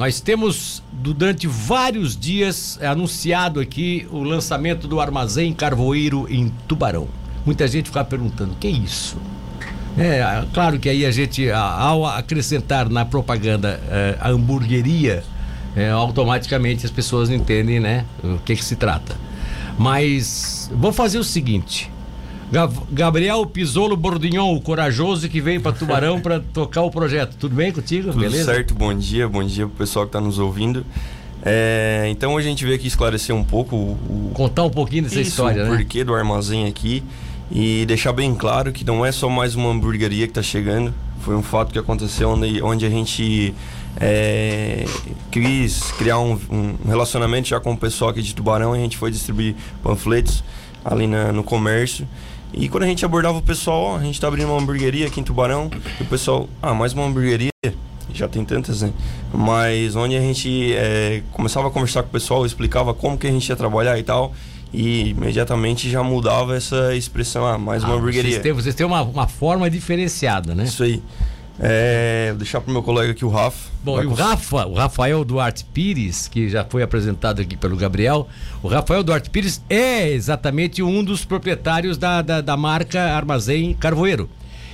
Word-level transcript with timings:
nós 0.00 0.18
temos 0.18 0.82
durante 0.90 1.46
vários 1.46 2.16
dias 2.16 2.78
é, 2.80 2.86
anunciado 2.86 3.60
aqui 3.60 4.08
o 4.10 4.22
lançamento 4.22 4.88
do 4.88 4.98
armazém 4.98 5.52
Carvoeiro 5.52 6.26
em 6.30 6.50
Tubarão. 6.66 7.06
Muita 7.44 7.68
gente 7.68 7.90
fica 7.90 8.02
perguntando: 8.02 8.56
que 8.58 8.66
é 8.66 8.70
isso? 8.70 9.18
É, 9.98 10.42
claro 10.54 10.78
que 10.78 10.88
aí 10.88 11.04
a 11.04 11.10
gente, 11.10 11.50
ao 11.50 12.06
acrescentar 12.06 12.88
na 12.88 13.04
propaganda 13.04 13.78
é, 13.90 14.16
a 14.18 14.30
hamburgueria, 14.30 15.22
é, 15.76 15.90
automaticamente 15.90 16.86
as 16.86 16.90
pessoas 16.90 17.28
entendem, 17.28 17.78
né, 17.78 18.06
o 18.24 18.38
que, 18.38 18.56
que 18.56 18.64
se 18.64 18.76
trata. 18.76 19.14
Mas 19.76 20.70
vou 20.72 20.94
fazer 20.94 21.18
o 21.18 21.24
seguinte: 21.24 21.92
Gabriel 22.90 23.46
Pisolo 23.46 23.96
Bordignon, 23.96 24.54
o 24.54 24.60
corajoso 24.60 25.28
que 25.28 25.40
veio 25.40 25.60
para 25.60 25.72
Tubarão 25.72 26.20
para 26.20 26.40
tocar 26.52 26.82
o 26.82 26.90
projeto. 26.90 27.36
Tudo 27.38 27.54
bem 27.54 27.70
contigo? 27.70 28.10
Tudo 28.10 28.20
Beleza? 28.20 28.52
certo, 28.52 28.74
bom 28.74 28.92
dia, 28.92 29.28
bom 29.28 29.44
dia 29.44 29.66
pro 29.66 29.76
pessoal 29.76 30.04
que 30.04 30.08
está 30.08 30.20
nos 30.20 30.38
ouvindo. 30.38 30.84
É, 31.42 32.06
então 32.10 32.36
a 32.36 32.42
gente 32.42 32.64
veio 32.64 32.76
aqui 32.76 32.86
esclarecer 32.86 33.34
um 33.34 33.44
pouco 33.44 33.74
o, 33.74 34.30
contar 34.34 34.64
um 34.64 34.70
pouquinho 34.70 35.04
dessa 35.04 35.20
isso, 35.20 35.30
história, 35.30 35.64
o 35.64 35.70
né? 35.70 35.76
porquê 35.76 36.04
do 36.04 36.14
armazém 36.14 36.66
aqui 36.66 37.02
e 37.50 37.86
deixar 37.86 38.12
bem 38.12 38.34
claro 38.34 38.72
que 38.72 38.84
não 38.84 39.06
é 39.06 39.10
só 39.10 39.28
mais 39.28 39.54
uma 39.54 39.70
hamburgueria 39.70 40.26
que 40.26 40.32
está 40.32 40.42
chegando. 40.42 40.92
Foi 41.20 41.34
um 41.34 41.42
fato 41.42 41.72
que 41.72 41.78
aconteceu 41.78 42.30
onde, 42.30 42.62
onde 42.62 42.84
a 42.84 42.90
gente 42.90 43.54
é, 43.98 44.84
quis 45.30 45.92
criar 45.92 46.18
um, 46.18 46.38
um, 46.50 46.74
relacionamento 46.86 47.48
já 47.48 47.60
com 47.60 47.72
o 47.72 47.76
pessoal 47.76 48.10
aqui 48.10 48.22
de 48.22 48.34
Tubarão. 48.34 48.72
A 48.72 48.78
gente 48.78 48.96
foi 48.96 49.10
distribuir 49.10 49.54
panfletos 49.82 50.42
ali 50.84 51.06
na, 51.06 51.32
no 51.32 51.42
comércio. 51.44 52.06
E 52.52 52.68
quando 52.68 52.84
a 52.84 52.86
gente 52.86 53.04
abordava 53.04 53.38
o 53.38 53.42
pessoal, 53.42 53.82
ó, 53.82 53.96
a 53.96 54.02
gente 54.02 54.14
está 54.14 54.28
abrindo 54.28 54.48
uma 54.48 54.60
hamburgueria 54.60 55.06
aqui 55.06 55.20
em 55.20 55.24
Tubarão, 55.24 55.70
e 55.98 56.02
o 56.02 56.06
pessoal, 56.06 56.48
ah, 56.60 56.74
mais 56.74 56.92
uma 56.92 57.04
hamburgueria? 57.04 57.50
Já 58.12 58.26
tem 58.26 58.44
tantas, 58.44 58.82
né? 58.82 58.92
Mas 59.32 59.94
onde 59.94 60.16
a 60.16 60.20
gente 60.20 60.74
é, 60.74 61.22
começava 61.32 61.68
a 61.68 61.70
conversar 61.70 62.02
com 62.02 62.08
o 62.08 62.12
pessoal, 62.12 62.44
explicava 62.44 62.92
como 62.92 63.16
que 63.16 63.26
a 63.26 63.30
gente 63.30 63.48
ia 63.48 63.56
trabalhar 63.56 63.98
e 63.98 64.02
tal, 64.02 64.32
e 64.72 65.10
imediatamente 65.10 65.88
já 65.88 66.02
mudava 66.02 66.56
essa 66.56 66.94
expressão, 66.94 67.46
ah, 67.46 67.56
mais 67.56 67.84
uma 67.84 67.94
ah, 67.94 67.96
hamburgueria. 67.96 68.32
Vocês 68.32 68.42
têm, 68.42 68.52
vocês 68.52 68.74
têm 68.74 68.86
uma, 68.86 69.02
uma 69.02 69.28
forma 69.28 69.70
diferenciada, 69.70 70.54
né? 70.54 70.64
Isso 70.64 70.82
aí. 70.82 71.02
É, 71.62 72.28
vou 72.30 72.38
deixar 72.38 72.60
pro 72.62 72.72
meu 72.72 72.82
colega 72.82 73.12
aqui, 73.12 73.22
o 73.22 73.28
Rafa. 73.28 73.68
Bom, 73.84 74.02
e 74.02 74.06
o 74.06 74.14
Rafa, 74.14 74.66
o 74.66 74.72
Rafael 74.72 75.22
Duarte 75.24 75.64
Pires, 75.64 76.26
que 76.26 76.48
já 76.48 76.64
foi 76.64 76.82
apresentado 76.82 77.42
aqui 77.42 77.54
pelo 77.54 77.76
Gabriel, 77.76 78.26
o 78.62 78.68
Rafael 78.68 79.02
Duarte 79.02 79.28
Pires 79.28 79.62
é 79.68 80.08
exatamente 80.08 80.82
um 80.82 81.04
dos 81.04 81.24
proprietários 81.24 81.98
da, 81.98 82.22
da, 82.22 82.40
da 82.40 82.56
marca 82.56 82.98
Armazém 83.14 83.74
Carvoeiro. 83.74 84.28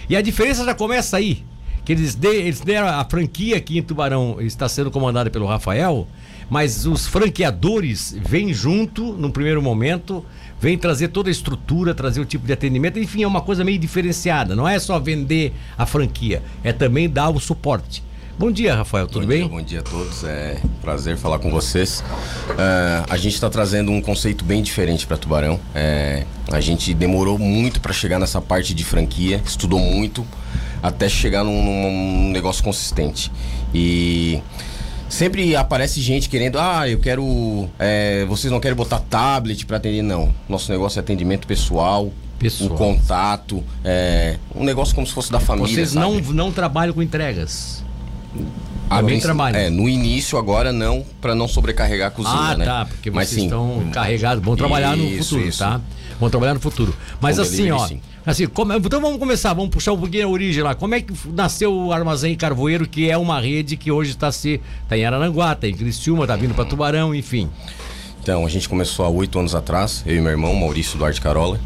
E 0.08 0.16
a 0.16 0.22
diferença 0.22 0.64
já 0.64 0.74
começa 0.76 1.16
aí, 1.16 1.44
que 1.84 1.92
eles, 1.92 2.14
de, 2.14 2.28
eles 2.28 2.60
deram 2.60 2.86
a 2.86 3.04
franquia 3.04 3.56
aqui 3.56 3.78
em 3.78 3.82
Tubarão, 3.82 4.36
está 4.40 4.68
sendo 4.68 4.88
comandada 4.88 5.28
pelo 5.28 5.46
Rafael, 5.46 6.06
mas 6.48 6.86
os 6.86 7.08
franqueadores 7.08 8.16
vêm 8.24 8.54
junto, 8.54 9.12
num 9.14 9.32
primeiro 9.32 9.60
momento, 9.60 10.24
vem 10.60 10.76
trazer 10.78 11.08
toda 11.08 11.28
a 11.28 11.32
estrutura, 11.32 11.94
trazer 11.94 12.20
o 12.20 12.24
tipo 12.24 12.46
de 12.46 12.52
atendimento, 12.52 12.98
enfim, 12.98 13.22
é 13.22 13.26
uma 13.26 13.40
coisa 13.40 13.64
meio 13.64 13.78
diferenciada. 13.78 14.54
Não 14.54 14.68
é 14.68 14.78
só 14.78 14.98
vender 14.98 15.52
a 15.76 15.86
franquia, 15.86 16.42
é 16.64 16.72
também 16.72 17.08
dar 17.08 17.30
o 17.30 17.40
suporte. 17.40 18.02
Bom 18.38 18.52
dia, 18.52 18.74
Rafael, 18.74 19.06
tudo 19.06 19.22
bom 19.22 19.28
bem? 19.28 19.38
Dia, 19.38 19.48
bom 19.48 19.62
dia 19.62 19.80
a 19.80 19.82
todos, 19.82 20.22
é 20.22 20.60
prazer 20.82 21.16
falar 21.16 21.38
com 21.38 21.50
vocês. 21.50 22.04
Uh, 22.50 23.06
a 23.08 23.16
gente 23.16 23.32
está 23.32 23.48
trazendo 23.48 23.90
um 23.90 24.02
conceito 24.02 24.44
bem 24.44 24.62
diferente 24.62 25.06
para 25.06 25.16
Tubarão. 25.16 25.58
É, 25.74 26.26
a 26.52 26.60
gente 26.60 26.92
demorou 26.92 27.38
muito 27.38 27.80
para 27.80 27.94
chegar 27.94 28.18
nessa 28.18 28.38
parte 28.38 28.74
de 28.74 28.84
franquia, 28.84 29.40
estudou 29.42 29.78
muito 29.78 30.26
até 30.82 31.08
chegar 31.08 31.44
num, 31.44 31.62
num 31.62 32.30
negócio 32.30 32.62
consistente. 32.62 33.32
E 33.72 34.42
Sempre 35.08 35.54
aparece 35.54 36.00
gente 36.00 36.28
querendo, 36.28 36.58
ah, 36.58 36.88
eu 36.88 36.98
quero. 36.98 37.68
É, 37.78 38.24
vocês 38.26 38.50
não 38.52 38.58
querem 38.58 38.76
botar 38.76 38.98
tablet 38.98 39.64
para 39.64 39.76
atender? 39.76 40.02
Não. 40.02 40.34
Nosso 40.48 40.70
negócio 40.70 40.98
é 40.98 41.00
atendimento 41.00 41.46
pessoal, 41.46 42.12
pessoal. 42.38 42.72
um 42.72 42.76
contato, 42.76 43.62
é, 43.84 44.36
um 44.54 44.64
negócio 44.64 44.94
como 44.94 45.06
se 45.06 45.12
fosse 45.12 45.30
da 45.30 45.38
família. 45.38 45.74
Vocês 45.74 45.94
não, 45.94 46.20
não 46.20 46.50
trabalham 46.50 46.92
com 46.92 47.02
entregas? 47.02 47.84
Também 48.88 49.20
trabalham. 49.20 49.58
É, 49.58 49.70
no 49.70 49.88
início 49.88 50.38
agora 50.38 50.72
não, 50.72 51.04
para 51.20 51.34
não 51.34 51.48
sobrecarregar 51.48 52.08
a 52.08 52.10
cozinha, 52.10 52.34
ah, 52.34 52.56
né? 52.56 52.64
tá, 52.64 52.84
porque 52.84 53.10
Mas, 53.10 53.28
vocês 53.28 53.40
sim, 53.40 53.46
estão 53.46 53.90
carregados, 53.92 54.44
vão 54.44 54.54
trabalhar 54.54 54.96
isso, 54.96 55.16
no 55.16 55.24
futuro, 55.24 55.48
isso. 55.48 55.58
tá? 55.58 55.80
Vão 56.20 56.30
trabalhar 56.30 56.54
no 56.54 56.60
futuro. 56.60 56.96
Mas 57.20 57.38
assim, 57.38 57.70
ó, 57.70 57.86
sim. 57.86 58.00
Assim, 58.26 58.48
como, 58.48 58.72
então 58.72 59.00
vamos 59.00 59.20
começar, 59.20 59.54
vamos 59.54 59.70
puxar 59.70 59.92
um 59.92 59.98
pouquinho 59.98 60.26
a 60.26 60.30
origem 60.30 60.60
lá. 60.60 60.74
Como 60.74 60.96
é 60.96 61.00
que 61.00 61.12
nasceu 61.32 61.72
o 61.72 61.92
Armazém 61.92 62.34
Carvoeiro, 62.34 62.88
que 62.88 63.08
é 63.08 63.16
uma 63.16 63.40
rede 63.40 63.76
que 63.76 63.92
hoje 63.92 64.10
está 64.10 64.32
se. 64.32 64.60
tá 64.88 64.98
em 64.98 65.04
Arananguá, 65.04 65.54
tá 65.54 65.68
em 65.68 65.74
Criciúma, 65.74 66.26
tá 66.26 66.34
vindo 66.34 66.52
para 66.52 66.64
Tubarão, 66.64 67.14
enfim. 67.14 67.48
Então, 68.20 68.44
a 68.44 68.48
gente 68.48 68.68
começou 68.68 69.06
há 69.06 69.08
oito 69.08 69.38
anos 69.38 69.54
atrás, 69.54 70.02
eu 70.04 70.16
e 70.16 70.20
meu 70.20 70.32
irmão, 70.32 70.52
Maurício 70.56 70.98
Duarte 70.98 71.20
Carola, 71.20 71.60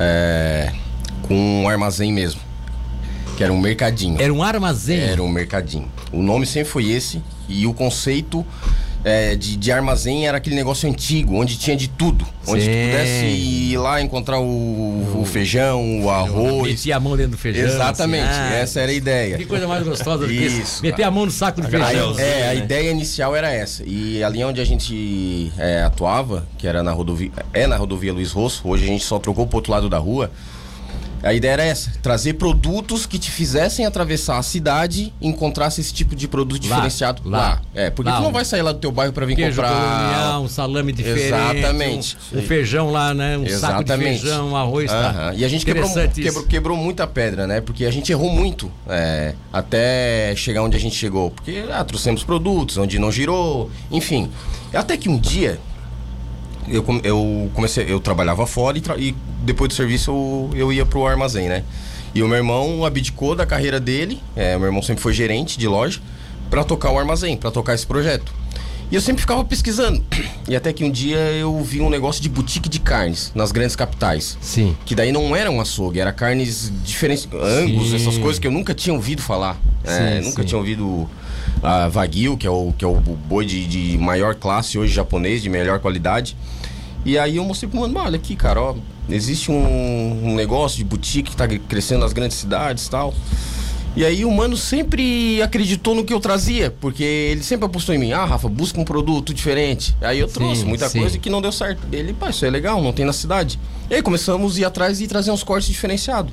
é, 0.00 0.72
com 1.20 1.34
um 1.34 1.68
armazém 1.68 2.10
mesmo. 2.10 2.40
Que 3.36 3.44
era 3.44 3.52
um 3.52 3.60
mercadinho. 3.60 4.18
Era 4.18 4.32
um 4.32 4.42
armazém? 4.42 4.98
Era 4.98 5.22
um 5.22 5.28
mercadinho. 5.28 5.90
O 6.10 6.22
nome 6.22 6.46
sempre 6.46 6.70
foi 6.70 6.90
esse 6.90 7.20
e 7.46 7.66
o 7.66 7.74
conceito 7.74 8.46
é, 9.06 9.36
de, 9.36 9.56
de, 9.56 9.70
armazém 9.70 10.26
era 10.26 10.38
aquele 10.38 10.56
negócio 10.56 10.90
antigo, 10.90 11.36
onde 11.36 11.56
tinha 11.56 11.76
de 11.76 11.86
tudo. 11.86 12.26
Onde 12.44 12.62
Sim. 12.62 12.70
tu 12.70 12.86
pudesse 12.86 13.24
ir 13.24 13.76
lá 13.76 14.02
encontrar 14.02 14.40
o, 14.40 15.20
o 15.20 15.24
feijão, 15.24 16.02
o 16.02 16.10
arroz. 16.10 16.70
Meter 16.70 16.92
a 16.92 16.98
mão 16.98 17.16
dentro 17.16 17.32
do 17.32 17.38
feijão. 17.38 17.66
Exatamente, 17.66 18.24
assim. 18.24 18.40
ah, 18.40 18.54
essa 18.56 18.80
era 18.80 18.90
a 18.90 18.94
ideia. 18.94 19.36
Que 19.38 19.46
coisa 19.46 19.68
mais 19.68 19.84
gostosa 19.84 20.26
do 20.26 20.28
que 20.28 20.34
isso. 20.34 20.82
Meter 20.82 21.04
a 21.04 21.10
mão 21.12 21.24
no 21.24 21.30
saco 21.30 21.60
de 21.60 21.68
feijão. 21.68 22.18
É, 22.18 22.50
a 22.50 22.54
né? 22.54 22.56
ideia 22.56 22.90
inicial 22.90 23.36
era 23.36 23.48
essa. 23.48 23.84
E 23.86 24.24
ali 24.24 24.42
onde 24.42 24.60
a 24.60 24.64
gente 24.64 25.52
é, 25.56 25.84
atuava, 25.84 26.44
que 26.58 26.66
era 26.66 26.82
na 26.82 26.90
rodovia. 26.90 27.30
É 27.52 27.68
na 27.68 27.76
rodovia 27.76 28.12
Luiz 28.12 28.32
Rosso, 28.32 28.62
hoje 28.64 28.82
a 28.82 28.88
gente 28.88 29.04
só 29.04 29.20
trocou 29.20 29.46
pro 29.46 29.58
outro 29.58 29.70
lado 29.70 29.88
da 29.88 29.98
rua. 29.98 30.32
A 31.26 31.34
ideia 31.34 31.52
era 31.52 31.64
essa: 31.64 31.92
trazer 32.02 32.34
produtos 32.34 33.06
que 33.06 33.18
te 33.18 33.30
fizessem 33.30 33.84
atravessar 33.84 34.38
a 34.38 34.42
cidade 34.42 35.12
e 35.20 35.28
encontrasse 35.28 35.80
esse 35.80 35.92
tipo 35.92 36.14
de 36.14 36.28
produto 36.28 36.62
lá, 36.68 36.76
diferenciado 36.76 37.22
lá. 37.24 37.38
lá. 37.38 37.62
É, 37.74 37.90
porque 37.90 38.10
lá, 38.10 38.18
tu 38.18 38.22
não 38.22 38.32
vai 38.32 38.44
sair 38.44 38.62
lá 38.62 38.72
do 38.72 38.78
teu 38.78 38.92
bairro 38.92 39.12
para 39.12 39.26
vir 39.26 39.36
Queijo 39.36 39.60
comprar. 39.60 39.74
Colonial, 39.74 40.42
um 40.42 40.48
salame 40.48 40.92
diferente. 40.92 41.58
Exatamente. 41.58 42.16
Um, 42.32 42.38
um 42.38 42.42
feijão 42.42 42.90
lá, 42.90 43.12
né? 43.12 43.36
Um 43.36 43.44
Exatamente. 43.44 43.88
saco 43.88 44.00
de 44.00 44.04
feijão, 44.04 44.50
um 44.50 44.56
arroz. 44.56 44.90
Tá. 44.90 45.32
E 45.36 45.44
a 45.44 45.48
gente 45.48 45.64
quebrou, 45.64 45.90
quebrou, 45.90 46.44
quebrou, 46.44 46.76
muita 46.76 47.06
pedra, 47.06 47.46
né? 47.46 47.60
Porque 47.60 47.84
a 47.84 47.90
gente 47.90 48.12
errou 48.12 48.30
muito 48.30 48.70
é, 48.88 49.34
até 49.52 50.34
chegar 50.36 50.62
onde 50.62 50.76
a 50.76 50.80
gente 50.80 50.94
chegou. 50.94 51.30
Porque 51.30 51.64
ah, 51.70 51.84
trouxemos 51.84 52.22
produtos, 52.22 52.76
onde 52.76 52.98
não 52.98 53.10
girou, 53.10 53.70
enfim. 53.90 54.30
Até 54.72 54.96
que 54.96 55.08
um 55.08 55.18
dia 55.18 55.58
eu, 56.68 56.84
eu 57.02 57.50
comecei, 57.54 57.86
eu 57.88 58.00
trabalhava 58.00 58.46
fora 58.46 58.76
e, 58.78 58.80
tra 58.80 58.96
e 58.96 59.14
depois 59.42 59.68
do 59.68 59.74
serviço 59.74 60.10
eu, 60.10 60.50
eu 60.54 60.72
ia 60.72 60.84
pro 60.86 61.06
armazém, 61.06 61.48
né? 61.48 61.64
E 62.14 62.22
o 62.22 62.28
meu 62.28 62.36
irmão 62.36 62.84
abdicou 62.84 63.34
da 63.34 63.44
carreira 63.44 63.78
dele, 63.78 64.20
é, 64.34 64.56
meu 64.56 64.66
irmão 64.66 64.82
sempre 64.82 65.02
foi 65.02 65.12
gerente 65.12 65.58
de 65.58 65.68
loja, 65.68 66.00
para 66.48 66.64
tocar 66.64 66.90
o 66.90 66.98
armazém, 66.98 67.36
para 67.36 67.50
tocar 67.50 67.74
esse 67.74 67.86
projeto. 67.86 68.32
E 68.90 68.94
eu 68.94 69.00
sempre 69.00 69.20
ficava 69.20 69.44
pesquisando. 69.44 70.02
E 70.48 70.54
até 70.54 70.72
que 70.72 70.84
um 70.84 70.90
dia 70.90 71.18
eu 71.18 71.60
vi 71.62 71.80
um 71.80 71.90
negócio 71.90 72.22
de 72.22 72.28
boutique 72.28 72.68
de 72.68 72.78
carnes 72.78 73.32
nas 73.34 73.50
grandes 73.50 73.74
capitais. 73.74 74.38
Sim. 74.40 74.76
Que 74.84 74.94
daí 74.94 75.10
não 75.10 75.34
era 75.34 75.50
um 75.50 75.60
açougue, 75.60 75.98
era 75.98 76.12
carnes 76.12 76.72
diferentes, 76.84 77.28
angus, 77.32 77.92
essas 77.92 78.16
coisas 78.16 78.38
que 78.38 78.46
eu 78.46 78.52
nunca 78.52 78.72
tinha 78.72 78.94
ouvido 78.94 79.20
falar. 79.20 79.60
Sim, 79.86 80.02
é, 80.02 80.20
nunca 80.20 80.42
sim. 80.42 80.48
tinha 80.48 80.58
ouvido 80.58 81.08
a 81.62 81.88
Wagyu, 81.88 82.36
que 82.36 82.46
é 82.46 82.50
o, 82.50 82.72
que 82.76 82.84
é 82.84 82.88
o 82.88 82.94
boi 82.94 83.46
de, 83.46 83.66
de 83.66 83.98
maior 83.98 84.34
classe 84.34 84.78
hoje 84.78 84.92
japonês, 84.92 85.42
de 85.42 85.48
melhor 85.48 85.78
qualidade. 85.78 86.36
E 87.04 87.18
aí 87.18 87.36
eu 87.36 87.44
mostrei 87.44 87.70
pro 87.70 87.80
mano, 87.80 88.00
olha 88.00 88.16
aqui, 88.16 88.34
cara, 88.34 88.60
ó, 88.60 88.74
existe 89.08 89.50
um, 89.50 90.20
um 90.24 90.34
negócio 90.34 90.78
de 90.78 90.84
boutique 90.84 91.30
que 91.30 91.36
tá 91.36 91.46
crescendo 91.46 92.00
nas 92.00 92.12
grandes 92.12 92.36
cidades 92.36 92.86
e 92.86 92.90
tal. 92.90 93.14
E 93.96 94.04
aí 94.04 94.26
o 94.26 94.30
mano 94.30 94.58
sempre 94.58 95.40
acreditou 95.40 95.94
no 95.94 96.04
que 96.04 96.12
eu 96.12 96.20
trazia, 96.20 96.70
porque 96.70 97.02
ele 97.02 97.42
sempre 97.42 97.64
apostou 97.64 97.94
em 97.94 97.98
mim. 97.98 98.12
Ah, 98.12 98.26
Rafa, 98.26 98.46
busca 98.46 98.78
um 98.78 98.84
produto 98.84 99.32
diferente. 99.32 99.96
Aí 100.02 100.18
eu 100.18 100.28
trouxe 100.28 100.60
sim, 100.60 100.66
muita 100.66 100.86
sim. 100.88 101.00
coisa 101.00 101.16
que 101.16 101.30
não 101.30 101.40
deu 101.40 101.50
certo. 101.50 101.80
Ele, 101.90 102.12
pá, 102.12 102.28
isso 102.28 102.44
é 102.44 102.50
legal, 102.50 102.82
não 102.82 102.92
tem 102.92 103.06
na 103.06 103.12
cidade. 103.14 103.58
E 103.88 103.94
aí 103.94 104.02
começamos 104.02 104.56
a 104.56 104.60
ir 104.60 104.64
atrás 104.66 105.00
e 105.00 105.06
trazer 105.06 105.30
uns 105.30 105.42
cortes 105.42 105.70
diferenciados. 105.70 106.30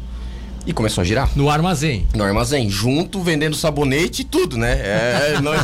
E 0.66 0.72
começou 0.72 1.02
a 1.02 1.06
girar. 1.06 1.30
No 1.36 1.50
armazém. 1.50 2.08
No 2.16 2.24
armazém, 2.24 2.70
junto, 2.70 3.22
vendendo 3.22 3.56
sabonete 3.56 4.22
e 4.22 4.26
tudo, 4.26 4.58
né? 4.58 4.72
É, 4.72 5.40
nós... 5.44 5.62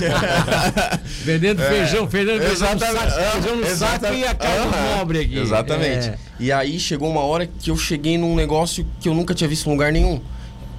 vendendo 1.23 1.61
é, 1.61 1.69
feijão, 1.69 2.09
feijão, 2.09 2.35
exatamente, 2.35 3.11
feijão 3.13 3.55
no 3.55 3.65
saco, 3.65 4.05
e 4.13 4.25
a 4.25 4.35
cara 4.35 4.65
do 4.65 4.97
nobre 4.97 5.19
aqui. 5.19 5.39
Exatamente. 5.39 6.09
É. 6.09 6.17
E 6.37 6.51
aí 6.51 6.77
chegou 6.79 7.09
uma 7.09 7.21
hora 7.21 7.47
que 7.47 7.71
eu 7.71 7.77
cheguei 7.77 8.17
num 8.17 8.35
negócio 8.35 8.85
que 8.99 9.07
eu 9.07 9.13
nunca 9.13 9.33
tinha 9.33 9.47
visto 9.47 9.67
em 9.67 9.71
lugar 9.71 9.91
nenhum. 9.91 10.19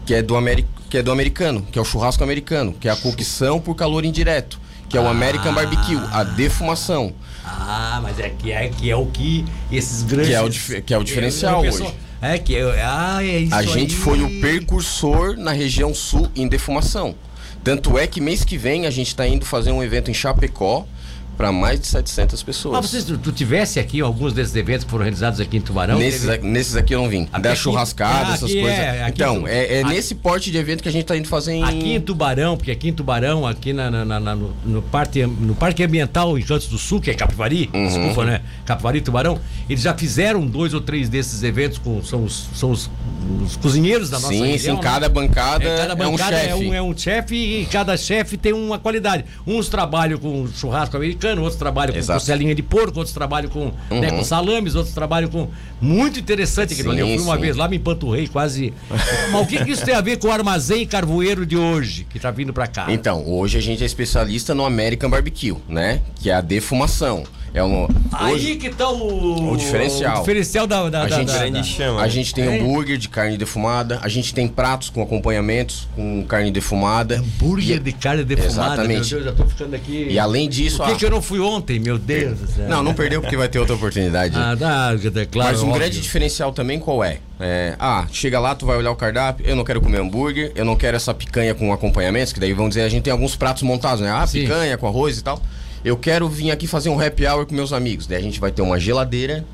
Que 0.05 0.14
é 0.14 0.22
do, 0.22 0.37
Ameri... 0.37 0.67
que 0.90 0.99
é 0.99 1.02
do 1.02 1.11
americano, 1.11 1.67
que 1.70 1.78
é 1.78 1.82
o 1.82 1.84
churrasco 1.84 2.22
americano, 2.22 2.75
que 2.78 2.88
é 2.88 2.90
a 2.90 2.96
cocção 2.96 3.58
por 3.58 3.75
calor 3.75 4.05
indireto, 4.05 4.61
que 4.88 4.99
é 4.99 5.00
o 5.00 5.06
ah. 5.06 5.11
American 5.11 5.55
Barbecue, 5.55 6.00
a 6.12 6.25
defumação. 6.25 7.14
Ah, 7.43 8.00
mas 8.02 8.19
é 8.19 8.28
que 8.28 8.52
é, 8.52 8.69
que 8.69 8.90
é 8.90 8.96
o 8.96 9.06
que 9.06 9.46
esses 9.72 10.02
grandes. 10.02 10.28
Que 10.28 10.34
é 10.34 10.43
o, 10.43 10.82
que 10.82 10.94
é 10.94 10.99
o 10.99 11.05
diferencial 11.05 11.61
hoje. 11.62 12.10
É 12.22 12.38
que 12.38 12.56
ah, 12.58 13.19
é 13.22 13.38
isso 13.38 13.55
A 13.55 13.62
gente 13.62 13.94
aí. 13.94 14.00
foi 14.00 14.22
o 14.22 14.40
percursor 14.40 15.37
na 15.37 15.52
região 15.52 15.94
sul 15.94 16.28
em 16.37 16.46
defumação. 16.46 17.14
Tanto 17.64 17.99
é 17.99 18.06
que 18.06 18.20
mês 18.20 18.44
que 18.44 18.56
vem 18.56 18.87
a 18.87 18.90
gente 18.90 19.08
está 19.08 19.26
indo 19.26 19.44
fazer 19.44 19.70
um 19.70 19.82
evento 19.82 20.11
em 20.11 20.14
Chapecó 20.14 20.87
para 21.41 21.51
mais 21.51 21.81
de 21.81 21.87
700 21.87 22.43
pessoas. 22.43 22.75
Mas 22.83 22.91
você, 22.91 23.17
tu, 23.17 23.33
tivesse 23.33 23.81
aqui 23.81 24.03
alguns 24.03 24.35
desses 24.35 24.55
eventos 24.55 24.85
que 24.85 24.91
foram 24.91 25.05
realizados 25.05 25.41
aqui 25.41 25.57
em 25.57 25.61
Tubarão? 25.63 25.99
Nesses, 25.99 26.27
teve... 26.29 26.47
nesses 26.47 26.77
aqui 26.77 26.95
eu 26.95 27.01
não 27.01 27.09
vim. 27.09 27.27
Aqui- 27.33 27.43
da 27.43 27.55
churrascada, 27.55 28.29
Ah, 28.33 28.35
essas 28.35 28.51
aqui 28.51 28.61
coisas. 28.61 28.79
é, 28.79 29.03
aqui 29.05 29.23
então, 29.23 29.41
tu- 29.41 29.47
é, 29.47 29.77
é 29.77 29.81
aqui- 29.83 29.89
nesse 29.95 30.15
porte 30.17 30.51
de 30.51 30.59
evento 30.59 30.83
que 30.83 30.89
a 30.91 30.93
gente 30.93 31.07
tá 31.07 31.17
indo 31.17 31.27
fazer 31.27 31.55
em. 31.55 31.65
Aqui 31.65 31.95
em 31.95 32.01
Tubarão, 32.01 32.59
porque 32.59 32.71
aqui 32.71 32.91
em 32.91 32.93
Tubarão, 32.93 33.47
aqui 33.47 33.73
na, 33.73 33.91
na- 33.91 34.21
na- 34.21 34.37
no, 34.37 34.55
no 34.67 34.83
parque, 34.83 35.25
no 35.25 35.55
Parque 35.55 35.83
Ambiental 35.83 36.39
em 36.39 36.43
Cantos 36.43 36.67
do 36.69 36.77
Sul, 36.77 37.01
que 37.01 37.11
é 37.11 37.15
Capivari, 37.15 37.71
Uhum. 37.73 37.87
desculpa, 37.87 38.27
né? 38.27 38.43
Capivari 38.67 38.99
e 38.99 39.01
Tubarão, 39.01 39.41
eles 39.67 39.83
já 39.83 39.95
fizeram 39.97 40.47
dois 40.47 40.75
ou 40.75 40.81
três 40.83 41.09
desses 41.09 41.43
eventos 41.43 41.79
com. 41.79 42.03
São 42.05 42.23
os, 42.23 42.49
são 42.55 42.71
os, 42.71 42.91
os 43.47 43.57
cozinheiros 43.57 44.11
da 44.11 44.21
nossa 44.21 44.35
Sim, 44.35 44.43
região. 44.47 44.77
sim, 44.77 44.83
né? 44.83 44.91
cada 44.91 45.09
bancada 45.09 45.65
É, 45.65 45.77
cada 45.79 45.95
bancada 45.95 46.37
é 46.37 46.51
é 46.51 46.55
um 46.55 46.59
um, 46.59 46.61
chefe. 46.61 46.75
é 46.77 46.83
um 46.83 46.99
chefe 46.99 47.35
e 47.35 47.65
cada 47.65 47.97
chefe 47.97 48.37
tem 48.37 48.53
uma 48.53 48.79
qualidade. 48.79 49.25
Uns 49.47 49.71
trabalham 49.71 50.19
com 50.19 50.47
churrasco 50.55 50.97
americano, 50.99 51.30
outros 51.38 51.56
trabalham 51.56 51.94
com 51.94 52.06
costelinha 52.12 52.55
de 52.55 52.62
porco, 52.62 52.99
outros 52.99 53.12
trabalham 53.15 53.49
com, 53.50 53.67
né, 53.91 54.11
Uhum. 54.11 54.19
com 54.19 54.25
salames, 54.25 54.75
outros 54.75 54.94
trabalham 54.94 55.29
com. 55.29 55.49
Muito 55.81 56.19
interessante 56.21 56.73
aquilo 56.75 56.91
ali. 56.91 57.00
Eu 57.00 57.06
Sim, 57.06 57.17
fui 57.19 57.25
uma 57.27 57.35
sim. 57.37 57.41
vez 57.41 57.56
lá, 57.56 57.69
me 57.69 57.77
empanturrei 57.77 58.27
quase. 58.29 58.73
Mas 59.31 59.43
o 59.43 59.47
que, 59.47 59.65
que 59.65 59.71
isso 59.71 59.85
tem 59.85 59.94
a 59.94 60.00
ver 60.00 60.19
com 60.19 60.29
o 60.29 60.32
armazém 60.32 60.87
carvoeiro 60.87 61.47
de 61.47 61.56
hoje, 61.56 62.06
que 62.11 62.19
tá 62.19 62.31
vindo 62.31 62.53
pra 62.53 62.67
cá? 62.67 62.87
Então, 62.88 63.27
hoje 63.27 63.56
a 63.59 63.61
gente 63.61 63.82
é 63.82 63.87
especialista 63.87 64.55
no 64.55 64.65
American 64.65 65.09
Barbecue, 65.11 65.56
né? 65.69 66.00
Que 66.17 66.31
é 66.31 66.35
a 66.35 66.41
defumação. 66.41 67.25
É 67.52 67.64
um, 67.64 67.88
Aí 68.12 68.35
hoje 68.35 68.55
que 68.56 68.70
tá 68.70 68.88
o, 68.88 69.52
O 69.52 69.56
diferencial. 69.56 70.19
o 70.19 70.20
diferencial 70.20 70.67
da, 70.69 70.88
da, 70.88 71.02
A 71.02 71.06
da- 71.06 71.17
gente 71.17 71.26
da- 71.32 71.38
grande 71.38 71.58
da- 71.58 71.62
chama. 71.64 72.00
a 72.00 72.06
gente 72.08 72.32
tem 72.32 72.44
É. 72.44 72.61
hambúrguer 72.61 72.97
de 72.97 73.08
carne 73.08 73.37
defumada, 73.37 73.99
a 74.02 74.08
gente 74.08 74.32
tem 74.32 74.47
pratos 74.47 74.88
com 74.88 75.02
acompanhamentos 75.02 75.88
com 75.97 76.23
carne 76.25 76.52
defumada. 76.52 77.17
hambúrguer 77.19 77.76
E- 77.79 77.81
de 77.81 77.93
carne 77.93 78.23
defumada. 78.23 78.75
Exatamente. 78.75 79.14
Meu 79.14 79.23
Deus, 79.23 79.25
já 79.25 79.32
tô 79.32 79.44
ficando 79.50 79.75
aqui. 79.75 80.06
E 80.11 80.17
além 80.19 80.49
disso, 80.49 80.76
Por 80.76 80.87
que, 80.87 80.93
a- 80.93 80.97
que 80.97 81.05
eu 81.06 81.11
não 81.11 81.20
fui 81.20 81.41
ontem, 81.41 81.81
meu 81.81 81.99
Deus 81.99 82.38
do 82.38 82.47
céu? 82.47 82.69
Não, 82.69 82.85
não 82.85 82.94
perdeu 82.94 83.20
porque 83.20 83.37
vai 83.37 83.49
ter 83.49 83.58
outra 83.58 83.75
oportunidade. 83.75 84.37
Ah, 84.37 84.55
dá, 84.55 84.93
é 85.20 85.25
claro. 85.26 85.50
Mas 85.50 85.61
um 85.61 85.67
óbvio. 85.67 85.81
grande 85.81 86.00
diferencial 86.00 86.53
também 86.53 86.79
qual 86.79 87.03
é? 87.03 87.19
É, 87.41 87.75
Ah, 87.81 88.06
chega 88.12 88.38
lá, 88.38 88.55
tu 88.55 88.64
vai 88.67 88.76
olhar 88.76 88.91
o 88.93 88.96
cardápio, 88.96 89.44
eu 89.44 89.56
não 89.56 89.64
quero 89.64 89.81
comer 89.81 89.99
hambúrguer, 90.00 90.53
eu 90.55 90.64
não 90.64 90.76
quero 90.76 90.96
essa 90.96 91.12
picanha 91.12 91.53
com 91.55 91.73
acompanhamentos, 91.73 92.32
que 92.32 92.38
daí 92.38 92.53
vão 92.53 92.69
dizer, 92.69 92.82
a 92.82 92.88
gente 92.88 93.03
tem 93.03 93.12
alguns 93.12 93.35
pratos 93.35 93.62
montados, 93.64 94.00
né? 94.03 94.11
Ah, 94.12 94.25
Sim. 94.26 94.43
picanha 94.43 94.76
com 94.79 94.87
arroz 94.87 95.19
e 95.19 95.25
tal. 95.25 95.43
Eu 95.85 95.97
quero 95.97 96.29
vir 96.29 96.50
aqui 96.50 96.67
fazer 96.67 96.91
um 96.91 97.00
happy 97.00 97.27
hour 97.27 97.47
com 97.47 97.55
meus 97.55 97.73
amigos. 97.73 98.06
Daí 98.06 98.19
a 98.19 98.23
gente 98.23 98.38
vai 98.38 98.50
ter 98.50 98.61
uma 98.61 98.79
geladeira, 98.79 99.44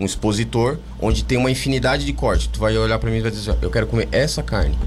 um 0.00 0.06
expositor, 0.06 0.78
onde 1.00 1.22
tem 1.22 1.36
uma 1.36 1.50
infinidade 1.50 2.06
de 2.06 2.12
cortes. 2.12 2.46
Tu 2.46 2.58
vai 2.58 2.76
olhar 2.76 2.98
pra 2.98 3.10
mim 3.10 3.18
e 3.18 3.20
vai 3.20 3.30
dizer, 3.30 3.50
assim, 3.50 3.58
eu 3.60 3.70
quero 3.70 3.86
comer 3.86 4.08
essa 4.10 4.42
carne. 4.42 4.78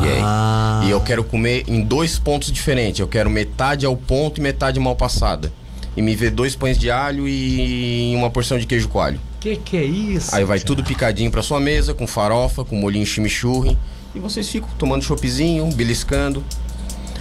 E, 0.00 0.02
aí? 0.02 0.20
Ah. 0.20 0.82
e 0.84 0.90
eu 0.90 1.00
quero 1.00 1.22
comer 1.22 1.64
em 1.68 1.80
dois 1.80 2.18
pontos 2.18 2.50
diferentes. 2.50 2.98
Eu 2.98 3.06
quero 3.06 3.30
metade 3.30 3.86
ao 3.86 3.96
ponto 3.96 4.38
e 4.38 4.42
metade 4.42 4.80
mal 4.80 4.96
passada. 4.96 5.52
E 5.96 6.02
me 6.02 6.16
ver 6.16 6.30
dois 6.30 6.56
pães 6.56 6.76
de 6.76 6.90
alho 6.90 7.28
e 7.28 8.12
uma 8.16 8.28
porção 8.28 8.58
de 8.58 8.66
queijo 8.66 8.88
coalho. 8.88 9.20
Que 9.38 9.54
que 9.56 9.76
é 9.76 9.84
isso? 9.84 10.34
Aí 10.34 10.44
vai 10.44 10.58
cara? 10.58 10.66
tudo 10.66 10.82
picadinho 10.82 11.30
pra 11.30 11.40
sua 11.40 11.60
mesa, 11.60 11.94
com 11.94 12.04
farofa, 12.04 12.64
com 12.64 12.74
molhinho 12.74 13.06
chimichurri. 13.06 13.78
E 14.12 14.18
vocês 14.18 14.48
ficam 14.48 14.68
tomando 14.76 15.04
choppzinho, 15.04 15.66
beliscando. 15.72 16.42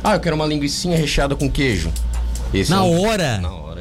Ah, 0.04 0.16
eu 0.16 0.20
quero 0.20 0.36
uma 0.36 0.46
linguiçinha 0.46 0.98
recheada 0.98 1.36
com 1.36 1.50
queijo. 1.50 1.92
Esse 2.54 2.70
Na 2.72 2.86
é 2.86 2.90
hora? 3.08 3.38
Na 3.40 3.52
hora. 3.52 3.73